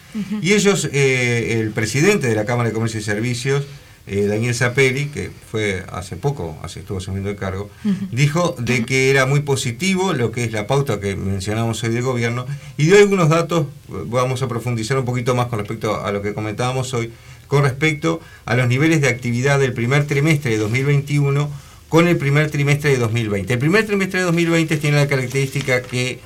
Y 0.42 0.52
ellos, 0.52 0.88
eh, 0.92 1.60
el 1.60 1.70
presidente 1.70 2.28
de 2.28 2.34
la 2.34 2.44
Cámara 2.44 2.68
de 2.68 2.74
Comercio 2.74 3.00
y 3.00 3.02
Servicios, 3.02 3.64
eh, 4.06 4.26
Daniel 4.26 4.54
Zapelli, 4.54 5.06
que 5.06 5.30
fue 5.50 5.84
hace 5.92 6.16
poco, 6.16 6.58
hace 6.62 6.80
estuvo 6.80 6.98
asumiendo 6.98 7.30
el 7.30 7.36
cargo, 7.36 7.70
dijo 8.10 8.56
de 8.58 8.84
que 8.84 9.10
era 9.10 9.26
muy 9.26 9.40
positivo 9.40 10.12
lo 10.12 10.32
que 10.32 10.42
es 10.44 10.52
la 10.52 10.66
pauta 10.66 10.98
que 10.98 11.14
mencionamos 11.14 11.82
hoy 11.84 11.90
del 11.90 12.02
gobierno 12.02 12.44
y 12.76 12.86
dio 12.86 12.98
algunos 12.98 13.28
datos, 13.28 13.66
vamos 13.88 14.42
a 14.42 14.48
profundizar 14.48 14.98
un 14.98 15.04
poquito 15.04 15.36
más 15.36 15.46
con 15.46 15.60
respecto 15.60 16.04
a 16.04 16.10
lo 16.10 16.20
que 16.20 16.34
comentábamos 16.34 16.92
hoy, 16.94 17.12
con 17.46 17.62
respecto 17.62 18.20
a 18.44 18.56
los 18.56 18.66
niveles 18.66 19.00
de 19.00 19.08
actividad 19.08 19.60
del 19.60 19.72
primer 19.72 20.06
trimestre 20.06 20.50
de 20.50 20.58
2021 20.58 21.48
con 21.88 22.08
el 22.08 22.16
primer 22.16 22.50
trimestre 22.50 22.90
de 22.90 22.96
2020. 22.96 23.52
El 23.52 23.58
primer 23.58 23.86
trimestre 23.86 24.20
de 24.20 24.24
2020 24.24 24.78
tiene 24.78 24.96
la 24.96 25.06
característica 25.06 25.82
que 25.82 26.20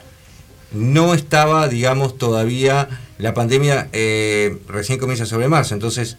no 0.73 1.13
estaba, 1.13 1.69
digamos, 1.69 2.17
todavía 2.17 2.89
la 3.19 3.35
pandemia 3.35 3.89
eh, 3.93 4.57
recién 4.69 4.99
comienza 4.99 5.27
sobre 5.27 5.49
marzo, 5.49 5.75
entonces... 5.75 6.17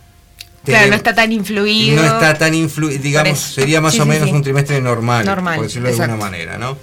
Claro, 0.71 0.89
no 0.89 0.95
está 0.95 1.15
tan 1.15 1.31
influido. 1.31 1.95
No 1.95 2.05
está 2.05 2.37
tan 2.37 2.53
influido, 2.53 3.01
digamos, 3.01 3.39
sería 3.39 3.81
más 3.81 3.99
o 3.99 4.05
menos 4.05 4.31
un 4.31 4.41
trimestre 4.43 4.81
normal, 4.81 5.25
por 5.25 5.63
decirlo 5.63 5.89
de 5.89 5.95
alguna 5.95 6.17
manera, 6.17 6.57
¿no? 6.57 6.77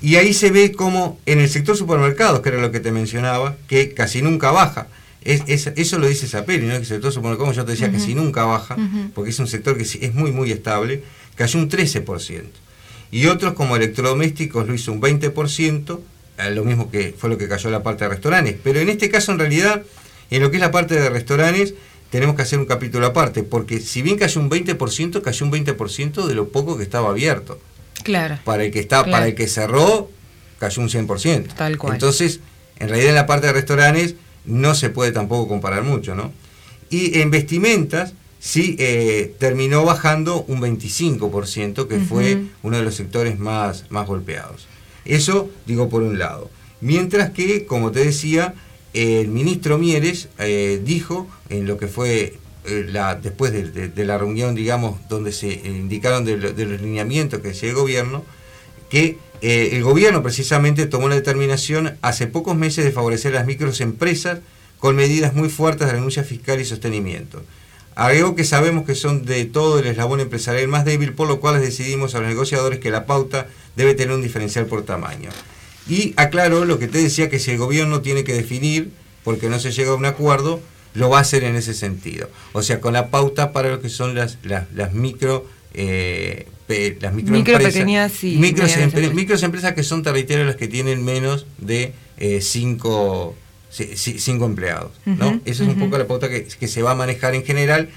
Y 0.00 0.16
ahí 0.16 0.32
se 0.32 0.50
ve 0.50 0.72
como 0.72 1.18
en 1.26 1.40
el 1.40 1.48
sector 1.48 1.76
supermercados, 1.76 2.40
que 2.40 2.50
era 2.50 2.58
lo 2.58 2.70
que 2.70 2.80
te 2.80 2.92
mencionaba, 2.92 3.56
que 3.66 3.94
casi 3.94 4.22
nunca 4.22 4.52
baja. 4.52 4.86
Es, 5.22 5.66
eso 5.74 5.98
lo 5.98 6.06
dice 6.06 6.28
Zapelli, 6.28 6.66
¿no? 6.66 6.74
que 6.74 6.78
el 6.78 6.86
sector 6.86 7.12
como 7.36 7.52
yo 7.52 7.64
te 7.64 7.72
decía, 7.72 7.90
que 7.90 7.98
si 7.98 8.14
nunca 8.14 8.44
baja, 8.44 8.76
porque 9.14 9.30
es 9.30 9.38
un 9.38 9.48
sector 9.48 9.76
que 9.76 9.82
es 9.82 10.14
muy, 10.14 10.30
muy 10.30 10.52
estable, 10.52 11.02
cayó 11.34 11.58
un 11.58 11.68
13%. 11.68 12.42
Y 13.10 13.26
otros 13.26 13.54
como 13.54 13.76
electrodomésticos 13.76 14.66
lo 14.66 14.74
hizo 14.74 14.92
un 14.92 15.00
20%, 15.00 16.00
eh, 16.38 16.50
lo 16.50 16.64
mismo 16.64 16.90
que 16.90 17.14
fue 17.18 17.28
lo 17.30 17.38
que 17.38 17.48
cayó 17.48 17.70
la 17.70 17.82
parte 17.82 18.04
de 18.04 18.10
restaurantes. 18.10 18.56
Pero 18.62 18.80
en 18.80 18.88
este 18.88 19.10
caso, 19.10 19.32
en 19.32 19.38
realidad, 19.38 19.82
en 20.30 20.42
lo 20.42 20.50
que 20.50 20.58
es 20.58 20.60
la 20.60 20.70
parte 20.70 20.94
de 20.94 21.10
restaurantes, 21.10 21.74
tenemos 22.10 22.36
que 22.36 22.42
hacer 22.42 22.58
un 22.58 22.66
capítulo 22.66 23.06
aparte, 23.06 23.42
porque 23.42 23.80
si 23.80 24.02
bien 24.02 24.16
cayó 24.16 24.40
un 24.40 24.50
20%, 24.50 25.20
cayó 25.22 25.46
un 25.46 25.52
20% 25.52 26.26
de 26.26 26.34
lo 26.34 26.48
poco 26.48 26.76
que 26.76 26.82
estaba 26.82 27.10
abierto. 27.10 27.60
Claro. 28.02 28.38
Para 28.44 28.64
el 28.64 28.70
que 28.70 28.80
está, 28.80 29.04
para 29.04 29.26
el 29.26 29.34
que 29.34 29.48
cerró, 29.48 30.10
cayó 30.58 30.82
un 30.82 30.88
100%. 30.88 31.54
Tal 31.54 31.76
cual. 31.78 31.94
Entonces, 31.94 32.40
en 32.78 32.88
realidad 32.88 33.10
en 33.10 33.14
la 33.16 33.26
parte 33.26 33.48
de 33.48 33.52
restaurantes 33.52 34.14
no 34.44 34.74
se 34.74 34.90
puede 34.90 35.12
tampoco 35.12 35.48
comparar 35.48 35.82
mucho, 35.82 36.14
¿no? 36.14 36.32
Y 36.90 37.18
en 37.20 37.30
vestimentas 37.30 38.14
sí 38.38 38.76
eh, 38.78 39.34
terminó 39.38 39.84
bajando 39.84 40.44
un 40.48 40.60
25%, 40.60 41.86
que 41.86 41.98
fue 41.98 42.44
uno 42.62 42.78
de 42.78 42.82
los 42.82 42.94
sectores 42.94 43.38
más, 43.38 43.84
más 43.90 44.06
golpeados. 44.06 44.66
Eso 45.04 45.50
digo 45.66 45.88
por 45.88 46.02
un 46.02 46.18
lado. 46.18 46.50
Mientras 46.80 47.30
que, 47.30 47.66
como 47.66 47.90
te 47.90 48.04
decía, 48.04 48.54
el 48.94 49.28
ministro 49.28 49.78
Mieres 49.78 50.28
eh, 50.38 50.80
dijo 50.84 51.28
en 51.50 51.66
lo 51.66 51.78
que 51.78 51.88
fue 51.88 52.38
eh, 52.64 52.86
la, 52.88 53.14
después 53.14 53.52
de, 53.52 54.04
la 54.04 54.18
reunión, 54.18 54.54
digamos, 54.54 54.98
donde 55.08 55.32
se 55.32 55.52
indicaron 55.52 56.24
de, 56.24 56.36
los 56.36 56.80
lineamientos 56.80 57.40
que 57.40 57.50
hacía 57.50 57.70
el 57.70 57.74
gobierno, 57.74 58.24
que 58.90 59.18
eh, 59.40 59.70
el 59.72 59.82
gobierno 59.82 60.22
precisamente 60.22 60.86
tomó 60.86 61.08
la 61.08 61.14
determinación 61.14 61.96
hace 62.02 62.26
pocos 62.26 62.56
meses 62.56 62.84
de 62.84 62.90
favorecer 62.90 63.32
a 63.34 63.40
las 63.40 63.46
microempresas 63.46 64.40
con 64.78 64.96
medidas 64.96 65.34
muy 65.34 65.48
fuertes 65.48 65.86
de 65.86 65.94
renuncia 65.94 66.24
fiscal 66.24 66.60
y 66.60 66.64
sostenimiento. 66.64 67.42
Agregó 67.94 68.36
que 68.36 68.44
sabemos 68.44 68.84
que 68.84 68.94
son 68.94 69.24
de 69.24 69.44
todo 69.44 69.80
el 69.80 69.86
eslabón 69.86 70.20
empresarial 70.20 70.68
más 70.68 70.84
débil, 70.84 71.14
por 71.14 71.26
lo 71.26 71.40
cual 71.40 71.60
decidimos 71.60 72.14
a 72.14 72.20
los 72.20 72.28
negociadores 72.28 72.78
que 72.78 72.90
la 72.90 73.06
pauta 73.06 73.48
debe 73.76 73.94
tener 73.94 74.14
un 74.14 74.22
diferencial 74.22 74.66
por 74.66 74.84
tamaño. 74.84 75.30
Y 75.88 76.12
aclaró 76.16 76.64
lo 76.64 76.78
que 76.78 76.88
te 76.88 76.98
decía, 76.98 77.30
que 77.30 77.38
si 77.38 77.50
el 77.50 77.58
gobierno 77.58 78.02
tiene 78.02 78.24
que 78.24 78.34
definir, 78.34 78.90
porque 79.24 79.48
no 79.48 79.58
se 79.58 79.72
llega 79.72 79.90
a 79.90 79.94
un 79.94 80.04
acuerdo, 80.04 80.60
lo 80.94 81.10
va 81.10 81.18
a 81.18 81.20
hacer 81.22 81.44
en 81.44 81.56
ese 81.56 81.74
sentido. 81.74 82.28
O 82.52 82.62
sea, 82.62 82.80
con 82.80 82.92
la 82.92 83.08
pauta 83.08 83.52
para 83.52 83.70
lo 83.70 83.80
que 83.80 83.88
son 83.88 84.14
las, 84.14 84.38
las, 84.42 84.92
micro 84.92 85.46
eh, 85.74 86.46
las 87.00 87.14
microempresas, 87.14 87.84
micro 88.22 89.14
micros, 89.14 89.42
empresas 89.42 89.72
que 89.74 89.82
son 89.82 90.02
territoriales 90.02 90.46
las 90.46 90.56
que 90.56 90.68
tienen 90.68 91.04
menos 91.04 91.46
de 91.58 91.92
5 92.18 93.34
eh, 93.78 93.96
cinco, 93.96 94.44
empleados. 94.46 94.92
¿no? 95.06 95.40
Esa 95.44 95.62
es 95.62 95.68
un 95.68 95.78
poco 95.78 95.98
la 95.98 96.06
pauta 96.06 96.28
que, 96.28 96.68
se 96.68 96.82
va 96.82 96.92
a 96.92 96.94
manejar 96.94 97.34
en 97.34 97.44
general 97.44 97.88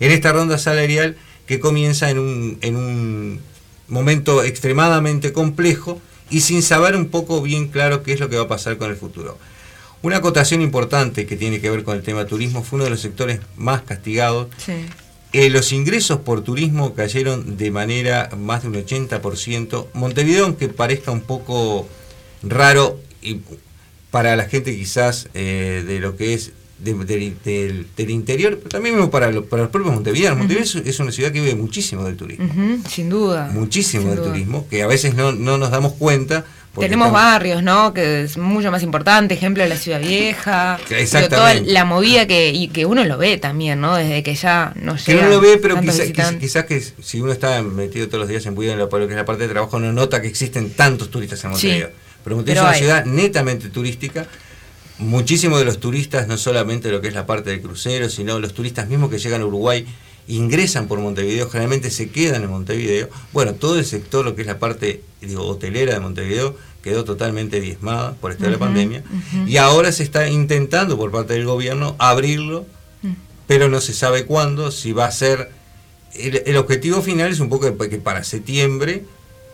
en 0.00 0.12
esta 0.12 0.32
ronda 0.32 0.58
salarial 0.58 1.16
que 1.46 1.60
comienza 1.60 2.10
en 2.10 2.18
un, 2.18 2.58
en 2.60 2.76
un 2.76 3.40
momento 3.88 4.44
extremadamente 4.44 5.32
complejo 5.32 6.00
y 6.30 6.40
sin 6.40 6.62
saber 6.62 6.96
un 6.96 7.08
poco 7.08 7.42
bien 7.42 7.68
claro 7.68 8.02
qué 8.02 8.12
es 8.12 8.20
lo 8.20 8.28
que 8.28 8.36
va 8.36 8.44
a 8.44 8.48
pasar 8.48 8.78
con 8.78 8.90
el 8.90 8.96
futuro. 8.96 9.38
Una 10.02 10.18
acotación 10.18 10.62
importante 10.62 11.26
que 11.26 11.36
tiene 11.36 11.60
que 11.60 11.70
ver 11.70 11.82
con 11.82 11.96
el 11.96 12.02
tema 12.02 12.24
turismo 12.26 12.62
fue 12.62 12.76
uno 12.76 12.84
de 12.84 12.90
los 12.90 13.00
sectores 13.00 13.40
más 13.56 13.82
castigados. 13.82 14.48
Sí. 14.58 14.86
Eh, 15.32 15.50
los 15.50 15.72
ingresos 15.72 16.20
por 16.20 16.42
turismo 16.42 16.94
cayeron 16.94 17.56
de 17.56 17.70
manera 17.70 18.30
más 18.36 18.62
de 18.62 18.68
un 18.68 18.74
80%. 18.74 19.88
Montevideo, 19.94 20.44
aunque 20.44 20.68
parezca 20.68 21.10
un 21.10 21.20
poco 21.20 21.88
raro 22.42 23.00
y 23.20 23.40
para 24.10 24.36
la 24.36 24.44
gente 24.44 24.74
quizás 24.74 25.28
eh, 25.34 25.84
de 25.86 25.98
lo 26.00 26.16
que 26.16 26.34
es 26.34 26.52
del, 26.78 28.10
interior, 28.10 28.58
pero 28.58 28.68
también 28.68 29.10
para, 29.10 29.30
para 29.42 29.62
los 29.62 29.70
propios 29.70 29.94
montevideanos. 29.94 30.38
Montevideo 30.38 30.82
es, 30.84 31.00
una 31.00 31.12
ciudad 31.12 31.32
que 31.32 31.40
vive 31.40 31.54
muchísimo 31.54 32.04
del 32.04 32.16
turismo. 32.16 32.48
sin 32.88 33.08
duda. 33.08 33.50
Muchísimo 33.52 34.10
del 34.10 34.22
turismo, 34.22 34.66
que 34.68 34.82
a 34.82 34.86
veces 34.86 35.14
no, 35.14 35.32
no 35.32 35.58
nos 35.58 35.70
damos 35.70 35.92
cuenta 35.94 36.44
tenemos 36.78 37.12
barrios, 37.12 37.62
¿no? 37.62 37.92
Que 37.92 38.22
es 38.22 38.36
mucho 38.36 38.70
más 38.70 38.82
importante, 38.82 39.34
ejemplo 39.34 39.62
de 39.62 39.68
la 39.68 39.76
Ciudad 39.76 40.00
Vieja. 40.00 40.78
Exactamente. 40.90 41.36
Toda 41.36 41.54
la 41.72 41.84
movida 41.84 42.26
que, 42.26 42.50
y 42.50 42.68
que 42.68 42.86
uno 42.86 43.04
lo 43.04 43.18
ve 43.18 43.38
también, 43.38 43.80
¿no? 43.80 43.96
Desde 43.96 44.22
que 44.22 44.34
ya 44.34 44.72
no 44.76 44.96
llega. 44.96 45.04
Que 45.04 45.26
uno 45.26 45.28
lo 45.28 45.40
ve, 45.40 45.58
pero 45.58 45.80
quizás 45.80 46.64
que 46.64 46.80
si 46.80 47.20
uno 47.20 47.32
está 47.32 47.62
metido 47.62 48.06
todos 48.08 48.20
los 48.20 48.28
días 48.28 48.46
en 48.46 48.58
en 48.58 48.78
lo, 48.78 48.88
que 48.88 49.04
es 49.04 49.10
la 49.10 49.24
parte 49.24 49.44
de 49.44 49.48
trabajo, 49.48 49.78
no 49.78 49.92
nota 49.92 50.20
que 50.20 50.28
existen 50.28 50.70
tantos 50.70 51.10
turistas 51.10 51.42
en 51.44 51.50
Montevideo. 51.50 51.90
pero 52.24 52.36
Montevideo 52.36 52.64
es 52.64 52.68
una 52.68 52.78
ciudad 52.78 53.04
netamente 53.04 53.68
turística. 53.68 54.26
Muchísimos 54.98 55.58
de 55.60 55.64
los 55.64 55.78
turistas, 55.78 56.26
no 56.26 56.36
solamente 56.36 56.90
lo 56.90 57.00
que 57.00 57.08
es 57.08 57.14
la 57.14 57.26
parte 57.26 57.50
del 57.50 57.62
crucero, 57.62 58.08
sino 58.08 58.38
los 58.40 58.52
turistas 58.52 58.88
mismos 58.88 59.10
que 59.10 59.18
llegan 59.18 59.42
a 59.42 59.46
Uruguay 59.46 59.86
ingresan 60.28 60.88
por 60.88 61.00
Montevideo, 61.00 61.48
generalmente 61.48 61.90
se 61.90 62.10
quedan 62.10 62.42
en 62.42 62.50
Montevideo. 62.50 63.08
Bueno, 63.32 63.54
todo 63.54 63.78
el 63.78 63.84
sector, 63.84 64.24
lo 64.24 64.34
que 64.34 64.42
es 64.42 64.46
la 64.46 64.58
parte 64.58 65.02
digo, 65.20 65.46
hotelera 65.46 65.94
de 65.94 66.00
Montevideo, 66.00 66.56
quedó 66.82 67.04
totalmente 67.04 67.60
diezmada 67.60 68.14
por 68.14 68.32
esta 68.32 68.56
pandemia. 68.58 69.02
Y 69.46 69.56
ahora 69.56 69.90
se 69.90 70.02
está 70.02 70.28
intentando 70.28 70.96
por 70.96 71.10
parte 71.10 71.34
del 71.34 71.46
gobierno 71.46 71.96
abrirlo, 71.98 72.66
mm. 73.02 73.12
pero 73.46 73.68
no 73.68 73.80
se 73.80 73.94
sabe 73.94 74.26
cuándo, 74.26 74.70
si 74.70 74.92
va 74.92 75.06
a 75.06 75.12
ser... 75.12 75.50
El, 76.14 76.56
objetivo 76.56 77.02
final 77.02 77.30
es 77.30 77.38
un 77.38 77.48
poco 77.48 77.76
que 77.76 77.98
para 77.98 78.24
septiembre 78.24 79.04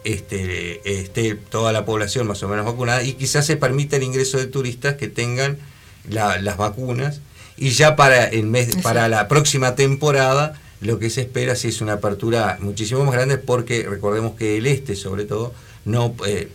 este, 0.04 1.00
esté 1.00 1.34
toda 1.34 1.72
la 1.72 1.84
población 1.84 2.26
más 2.26 2.42
o 2.42 2.48
menos 2.48 2.64
vacunada 2.64 3.02
y 3.02 3.14
quizás 3.14 3.46
se 3.46 3.56
permita 3.56 3.96
el 3.96 4.02
ingreso 4.02 4.38
de 4.38 4.46
turistas 4.46 4.94
que 4.94 5.08
tengan 5.08 5.58
las 6.08 6.56
vacunas. 6.56 7.20
Y 7.56 7.70
ya 7.70 7.96
para 7.96 8.26
el 8.26 8.46
mes 8.46 8.76
para 8.82 9.08
la 9.08 9.28
próxima 9.28 9.74
temporada 9.74 10.60
lo 10.80 10.98
que 10.98 11.08
se 11.08 11.22
espera 11.22 11.54
sí 11.54 11.68
es 11.68 11.80
una 11.80 11.94
apertura 11.94 12.58
muchísimo 12.60 13.04
más 13.04 13.14
grande 13.14 13.38
porque 13.38 13.86
recordemos 13.88 14.34
que 14.34 14.58
el 14.58 14.66
este 14.66 14.96
sobre 14.96 15.24
todo 15.24 15.54
no 15.84 16.14
eh, 16.26 16.48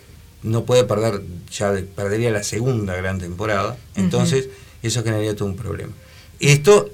no 0.43 0.65
puede 0.65 0.83
perder, 0.83 1.21
ya 1.51 1.73
perdería 1.95 2.31
la 2.31 2.43
segunda 2.43 2.95
gran 2.95 3.19
temporada, 3.19 3.77
entonces 3.95 4.49
eso 4.81 5.03
generaría 5.03 5.35
todo 5.35 5.49
un 5.49 5.57
problema. 5.57 5.91
Esto, 6.39 6.89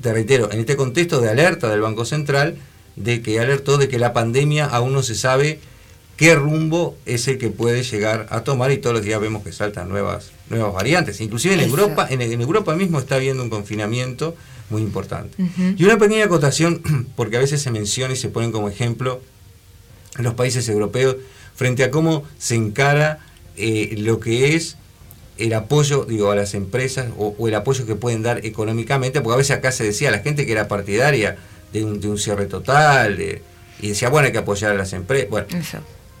te 0.00 0.12
reitero, 0.12 0.50
en 0.52 0.60
este 0.60 0.76
contexto 0.76 1.20
de 1.20 1.30
alerta 1.30 1.68
del 1.68 1.80
Banco 1.80 2.04
Central, 2.04 2.56
de 2.96 3.22
que 3.22 3.40
alertó 3.40 3.78
de 3.78 3.88
que 3.88 3.98
la 3.98 4.12
pandemia 4.12 4.66
aún 4.66 4.92
no 4.92 5.02
se 5.02 5.14
sabe 5.14 5.60
qué 6.20 6.34
rumbo 6.34 6.98
es 7.06 7.26
el 7.28 7.38
que 7.38 7.48
puede 7.48 7.82
llegar 7.82 8.26
a 8.28 8.44
tomar 8.44 8.70
y 8.72 8.76
todos 8.76 8.94
los 8.94 9.02
días 9.02 9.18
vemos 9.18 9.42
que 9.42 9.52
saltan 9.52 9.88
nuevas, 9.88 10.32
nuevas 10.50 10.74
variantes. 10.74 11.18
Inclusive 11.22 11.54
en 11.54 11.60
Europa, 11.60 12.06
en, 12.10 12.20
Europa 12.20 12.76
mismo 12.76 12.98
está 12.98 13.14
habiendo 13.14 13.42
un 13.42 13.48
confinamiento 13.48 14.36
muy 14.68 14.82
importante. 14.82 15.42
Y 15.78 15.82
una 15.82 15.96
pequeña 15.96 16.26
acotación, 16.26 16.82
porque 17.16 17.38
a 17.38 17.40
veces 17.40 17.62
se 17.62 17.70
menciona 17.70 18.12
y 18.12 18.18
se 18.18 18.28
ponen 18.28 18.52
como 18.52 18.68
ejemplo 18.68 19.22
los 20.18 20.34
países 20.34 20.68
europeos 20.68 21.16
frente 21.56 21.84
a 21.84 21.90
cómo 21.90 22.24
se 22.38 22.54
encara 22.54 23.20
eh, 23.56 23.94
lo 23.96 24.20
que 24.20 24.54
es 24.54 24.76
el 25.38 25.54
apoyo 25.54 26.04
digo 26.04 26.30
a 26.30 26.36
las 26.36 26.52
empresas 26.52 27.06
o, 27.16 27.48
el 27.48 27.54
apoyo 27.54 27.86
que 27.86 27.94
pueden 27.94 28.22
dar 28.22 28.44
económicamente 28.44 29.22
porque 29.22 29.34
a 29.34 29.38
veces 29.38 29.56
acá 29.56 29.72
se 29.72 29.84
decía 29.84 30.10
la 30.10 30.18
gente 30.18 30.44
que 30.44 30.52
era 30.52 30.68
partidaria 30.68 31.38
de 31.72 31.82
un, 31.82 31.98
de 31.98 32.08
un 32.08 32.18
cierre 32.18 32.44
total 32.44 33.18
y 33.80 33.88
decía 33.88 34.10
bueno 34.10 34.26
hay 34.26 34.32
que 34.32 34.38
apoyar 34.38 34.72
a 34.72 34.74
las 34.74 34.92
empresas 34.92 35.30
bueno 35.30 35.46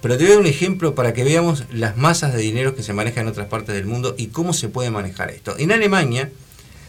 pero 0.02 0.16
te 0.16 0.26
doy 0.26 0.36
un 0.36 0.46
ejemplo 0.46 0.94
para 0.94 1.12
que 1.12 1.24
veamos 1.24 1.64
las 1.72 1.96
masas 1.96 2.32
de 2.32 2.40
dinero 2.40 2.74
que 2.74 2.82
se 2.82 2.92
manejan 2.92 3.24
en 3.24 3.28
otras 3.28 3.48
partes 3.48 3.74
del 3.74 3.86
mundo 3.86 4.14
y 4.16 4.28
cómo 4.28 4.52
se 4.52 4.68
puede 4.68 4.90
manejar 4.90 5.30
esto. 5.30 5.56
En 5.58 5.72
Alemania 5.72 6.30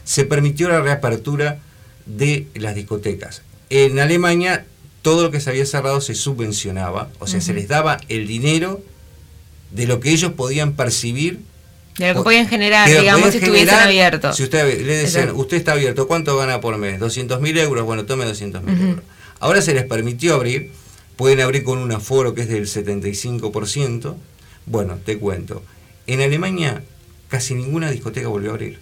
se 0.04 0.26
permitió 0.26 0.70
la 0.70 0.82
reapertura 0.82 1.60
de 2.06 2.48
las 2.56 2.76
discotecas. 2.76 3.42
En 3.70 4.00
Alemania 4.00 4.66
todo 5.02 5.24
lo 5.24 5.32
que 5.32 5.40
se 5.40 5.50
había 5.50 5.66
cerrado 5.66 6.00
se 6.02 6.16
subvencionaba, 6.16 7.10
o 7.20 7.28
sea, 7.28 7.42
se 7.42 7.54
les 7.54 7.68
daba 7.68 8.00
el 8.08 8.28
dinero 8.28 8.82
de 9.72 9.88
lo 9.88 10.00
que 10.00 10.12
ellos 10.12 10.34
podían 10.34 10.74
percibir. 10.74 11.40
De 11.98 12.10
lo 12.10 12.20
que 12.20 12.24
podían 12.24 12.48
generar, 12.48 12.88
digamos, 12.88 13.32
si 13.32 13.40
estuviesen 13.40 13.76
abiertos. 13.76 14.36
Si 14.36 14.44
usted 14.44 14.86
le 14.86 14.98
decían, 14.98 15.32
usted 15.32 15.58
está 15.58 15.74
abierto, 15.74 16.08
¿cuánto 16.08 16.38
gana 16.38 16.62
por 16.62 16.78
mes? 16.78 17.00
200 17.00 17.42
mil 17.42 17.58
euros, 17.58 17.84
bueno, 17.84 18.06
tome 18.06 18.26
200 18.26 18.64
mil 18.64 18.80
euros. 18.80 19.04
Ahora 19.40 19.62
se 19.62 19.74
les 19.74 19.86
permitió 19.86 20.36
abrir 20.36 20.72
pueden 21.22 21.40
abrir 21.42 21.64
con 21.64 21.78
un 21.78 21.92
aforo 21.92 22.34
que 22.34 22.42
es 22.42 22.50
del 22.50 22.66
75%. 22.66 24.16
Bueno, 24.66 24.98
te 25.06 25.20
cuento. 25.20 25.62
En 26.08 26.20
Alemania 26.20 26.82
casi 27.28 27.54
ninguna 27.54 27.92
discoteca 27.92 28.28
volvió 28.28 28.50
a 28.50 28.54
abrir. 28.54 28.80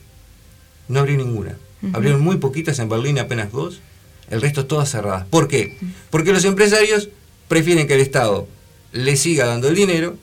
No 0.87 1.01
abrió 1.01 1.17
ninguna. 1.17 1.57
Abrieron 1.91 2.21
muy 2.21 2.37
poquitas, 2.37 2.79
en 2.79 2.87
Berlín 2.87 3.19
apenas 3.19 3.51
dos, 3.51 3.81
el 4.29 4.39
resto 4.39 4.67
todas 4.67 4.89
cerradas. 4.89 5.27
¿Por 5.29 5.49
qué? 5.49 5.75
Porque 6.11 6.31
los 6.31 6.45
empresarios 6.45 7.09
prefieren 7.49 7.87
que 7.87 7.95
el 7.95 7.99
Estado 7.99 8.47
le 8.93 9.17
siga 9.17 9.45
dando 9.45 9.67
el 9.67 9.75
dinero 9.75 10.15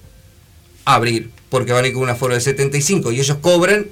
a 0.86 0.94
abrir, 0.94 1.30
porque 1.50 1.72
van 1.72 1.84
a 1.84 1.88
ir 1.88 1.92
con 1.92 2.04
un 2.04 2.08
aforo 2.08 2.32
del 2.32 2.40
75 2.40 3.12
y 3.12 3.20
ellos 3.20 3.36
cobran 3.42 3.88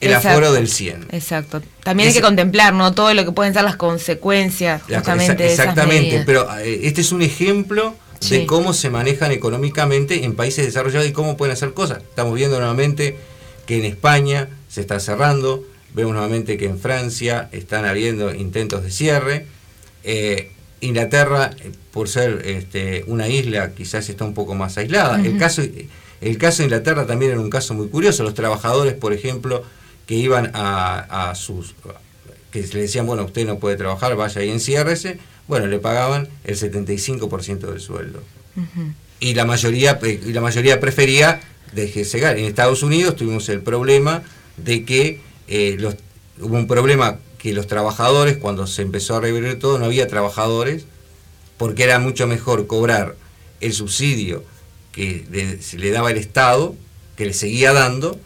el 0.00 0.14
aforo 0.14 0.52
del 0.52 0.68
100. 0.68 1.08
Exacto. 1.12 1.62
También 1.82 2.08
hay 2.08 2.14
que 2.14 2.20
contemplar, 2.20 2.74
¿no? 2.74 2.92
Todo 2.92 3.12
lo 3.14 3.24
que 3.24 3.32
pueden 3.32 3.54
ser 3.54 3.64
las 3.64 3.76
consecuencias 3.76 4.82
justamente 4.82 5.50
Exactamente, 5.50 6.22
pero 6.26 6.46
eh, 6.58 6.80
este 6.82 7.00
es 7.00 7.12
un 7.12 7.22
ejemplo 7.22 7.94
de 8.28 8.46
cómo 8.46 8.72
se 8.72 8.90
manejan 8.90 9.32
económicamente 9.32 10.24
en 10.24 10.34
países 10.34 10.64
desarrollados 10.64 11.08
y 11.08 11.12
cómo 11.12 11.36
pueden 11.36 11.52
hacer 11.52 11.72
cosas. 11.72 11.98
Estamos 11.98 12.34
viendo 12.34 12.58
nuevamente 12.58 13.16
que 13.66 13.78
en 13.78 13.84
España 13.84 14.48
se 14.68 14.80
está 14.80 15.00
cerrando, 15.00 15.64
vemos 15.94 16.12
nuevamente 16.12 16.56
que 16.56 16.66
en 16.66 16.78
Francia 16.78 17.48
están 17.52 17.84
habiendo 17.84 18.34
intentos 18.34 18.82
de 18.82 18.90
cierre. 18.90 19.46
Eh, 20.04 20.50
Inglaterra, 20.80 21.50
eh, 21.58 21.72
por 21.90 22.08
ser 22.08 22.42
este, 22.44 23.04
una 23.06 23.28
isla, 23.28 23.72
quizás 23.72 24.08
está 24.08 24.24
un 24.24 24.34
poco 24.34 24.54
más 24.54 24.76
aislada. 24.78 25.20
el, 25.24 25.38
caso, 25.38 25.62
el 26.20 26.38
caso 26.38 26.58
de 26.58 26.64
Inglaterra 26.64 27.06
también 27.06 27.32
era 27.32 27.40
un 27.40 27.50
caso 27.50 27.74
muy 27.74 27.88
curioso. 27.88 28.22
Los 28.22 28.34
trabajadores, 28.34 28.94
por 28.94 29.12
ejemplo, 29.12 29.64
que 30.06 30.14
iban 30.14 30.50
a, 30.54 31.32
sus 31.34 31.74
que 32.50 32.62
le 32.62 32.80
decían, 32.82 33.06
bueno, 33.06 33.24
usted 33.24 33.44
no 33.46 33.58
puede 33.58 33.76
trabajar, 33.76 34.16
vaya 34.16 34.42
y 34.42 34.50
enciérrese, 34.50 35.18
bueno, 35.48 35.66
le 35.66 35.78
pagaban 35.78 36.28
el 36.44 36.56
75% 36.56 37.58
del 37.58 37.80
sueldo. 37.80 38.22
Y 39.20 39.34
la 39.34 39.44
mayoría 39.44 39.98
y 40.02 40.32
la 40.32 40.40
mayoría 40.40 40.80
prefería 40.80 41.40
dejarse 41.72 42.18
En 42.18 42.44
Estados 42.44 42.82
Unidos 42.82 43.16
tuvimos 43.16 43.48
el 43.48 43.60
problema 43.60 44.22
de 44.56 44.84
que 44.84 45.20
eh, 45.48 45.76
los, 45.78 45.96
hubo 46.40 46.56
un 46.56 46.66
problema 46.66 47.18
que 47.38 47.52
los 47.52 47.66
trabajadores, 47.66 48.38
cuando 48.38 48.66
se 48.66 48.82
empezó 48.82 49.16
a 49.16 49.20
reabrir 49.20 49.58
todo, 49.58 49.78
no 49.78 49.84
había 49.84 50.08
trabajadores, 50.08 50.86
porque 51.58 51.84
era 51.84 51.98
mucho 51.98 52.26
mejor 52.26 52.66
cobrar 52.66 53.16
el 53.60 53.72
subsidio 53.72 54.42
que 54.92 55.26
le, 55.30 55.58
le 55.78 55.90
daba 55.90 56.10
el 56.10 56.16
Estado, 56.16 56.74
que 57.16 57.26
le 57.26 57.34
seguía 57.34 57.72
dando, 57.72 58.18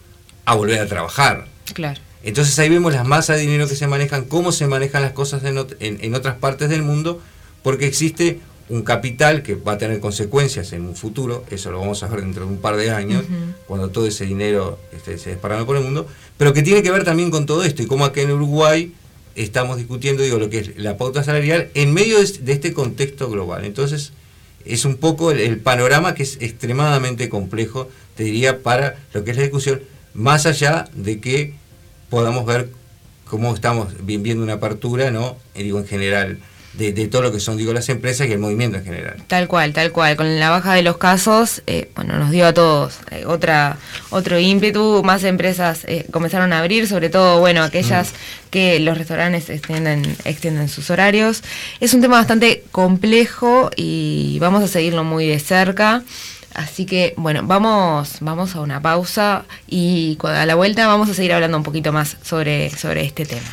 a 0.44 0.54
volver 0.54 0.80
a 0.80 0.86
trabajar. 0.86 1.49
Claro. 1.72 2.00
Entonces 2.22 2.59
ahí 2.59 2.68
vemos 2.68 2.92
las 2.92 3.06
masas 3.06 3.37
de 3.37 3.42
dinero 3.42 3.66
que 3.66 3.74
se 3.74 3.87
manejan, 3.87 4.24
cómo 4.24 4.52
se 4.52 4.66
manejan 4.66 5.02
las 5.02 5.12
cosas 5.12 5.42
en, 5.44 5.66
en, 5.80 6.14
otras 6.14 6.37
partes 6.37 6.68
del 6.68 6.83
mundo, 6.83 7.20
porque 7.62 7.87
existe 7.87 8.40
un 8.68 8.83
capital 8.83 9.42
que 9.42 9.54
va 9.54 9.72
a 9.72 9.78
tener 9.78 10.00
consecuencias 10.00 10.72
en 10.72 10.83
un 10.83 10.94
futuro, 10.94 11.44
eso 11.50 11.70
lo 11.70 11.80
vamos 11.80 12.02
a 12.02 12.09
ver 12.09 12.20
dentro 12.20 12.44
de 12.44 12.52
un 12.52 12.59
par 12.59 12.76
de 12.76 12.90
años, 12.90 13.24
cuando 13.66 13.88
todo 13.88 14.06
ese 14.06 14.26
dinero 14.26 14.78
esté 14.92 15.18
se 15.18 15.30
desparrama 15.30 15.66
por 15.66 15.76
el 15.76 15.83
mundo, 15.83 16.06
pero 16.37 16.52
que 16.52 16.62
tiene 16.62 16.83
que 16.83 16.90
ver 16.90 17.04
también 17.04 17.30
con 17.30 17.46
todo 17.46 17.64
esto 17.64 17.83
y 17.83 17.87
cómo 17.87 18.04
acá 18.04 18.20
en 18.20 18.30
Uruguay 18.30 18.92
estamos 19.35 19.76
discutiendo 19.76 20.22
digo, 20.22 20.38
lo 20.38 20.50
que 20.50 20.59
es 20.59 20.76
la 20.76 20.96
pauta 20.96 21.22
salarial 21.22 21.70
en 21.74 21.92
medio 21.92 22.18
de, 22.18 22.52
este 22.52 22.72
contexto 22.72 23.30
global. 23.30 23.64
Entonces 23.64 24.12
es 24.64 24.85
un 24.85 24.96
poco 24.96 25.30
el 25.30 25.59
panorama 25.59 26.14
que 26.14 26.22
es 26.22 26.37
extremadamente 26.40 27.28
complejo, 27.28 27.88
te 28.16 28.24
diría, 28.24 28.62
para 28.62 28.98
lo 29.14 29.24
que 29.24 29.30
es 29.30 29.37
la 29.37 29.44
discusión 29.44 29.80
más 30.14 30.46
allá 30.46 30.88
de 30.94 31.20
que 31.20 31.55
podamos 32.09 32.44
ver 32.44 32.68
cómo 33.31 33.55
estamos 33.55 33.88
viendo 34.03 34.42
una 34.42 34.55
apertura, 34.55 35.11
¿no? 35.11 35.37
Eh, 35.55 35.62
digo, 35.62 35.79
en 35.79 35.87
general, 35.87 36.38
de, 36.73 36.92
todo 37.09 37.23
lo 37.23 37.33
que 37.33 37.40
son, 37.40 37.57
digo, 37.57 37.73
las 37.73 37.88
empresas 37.88 38.27
y 38.29 38.33
el 38.33 38.38
movimiento 38.38 38.79
en 38.79 38.85
general. 38.85 39.23
Tal 39.29 39.46
cual, 39.46 39.73
tal 39.73 39.92
cual. 39.92 40.16
Con 40.16 40.40
la 40.40 40.51
baja 40.51 40.75
de 40.75 40.83
los 40.83 40.99
casos, 40.99 41.62
eh, 41.66 41.90
bueno, 41.94 42.18
nos 42.18 42.31
dio 42.31 42.46
a 42.46 42.55
todos 42.55 42.99
eh, 43.11 43.25
otra 43.27 43.77
otro 44.11 44.38
ímpetu, 44.38 45.03
más 45.05 45.23
empresas 45.25 45.87
comenzaron 46.11 46.53
a 46.53 46.59
abrir, 46.59 46.88
sobre 46.88 47.09
todo, 47.09 47.38
bueno, 47.38 47.62
aquellas 47.62 48.11
mm. 48.11 48.14
que 48.51 48.81
los 48.81 48.99
restaurantes 48.99 49.49
extienden, 49.49 50.16
extienden 50.25 50.68
sus 50.68 50.90
horarios. 50.90 51.42
Es 51.81 51.94
un 51.94 52.01
tema 52.01 52.16
bastante 52.16 52.64
complejo 52.73 53.70
y 53.77 54.38
vamos 54.40 54.64
a 54.64 54.68
seguirlo 54.68 55.05
muy 55.05 55.27
de 55.27 55.38
cerca. 55.38 56.03
Así 56.61 56.85
que, 56.85 57.14
bueno, 57.16 57.40
vamos, 57.42 58.18
vamos 58.20 58.55
a 58.55 58.61
una 58.61 58.83
pausa 58.83 59.46
y 59.66 60.18
a 60.23 60.44
la 60.44 60.55
vuelta 60.55 60.87
vamos 60.87 61.09
a 61.09 61.14
seguir 61.14 61.33
hablando 61.33 61.57
un 61.57 61.62
poquito 61.62 61.90
más 61.90 62.18
sobre, 62.23 62.68
sobre 62.68 63.03
este 63.03 63.25
tema. 63.25 63.49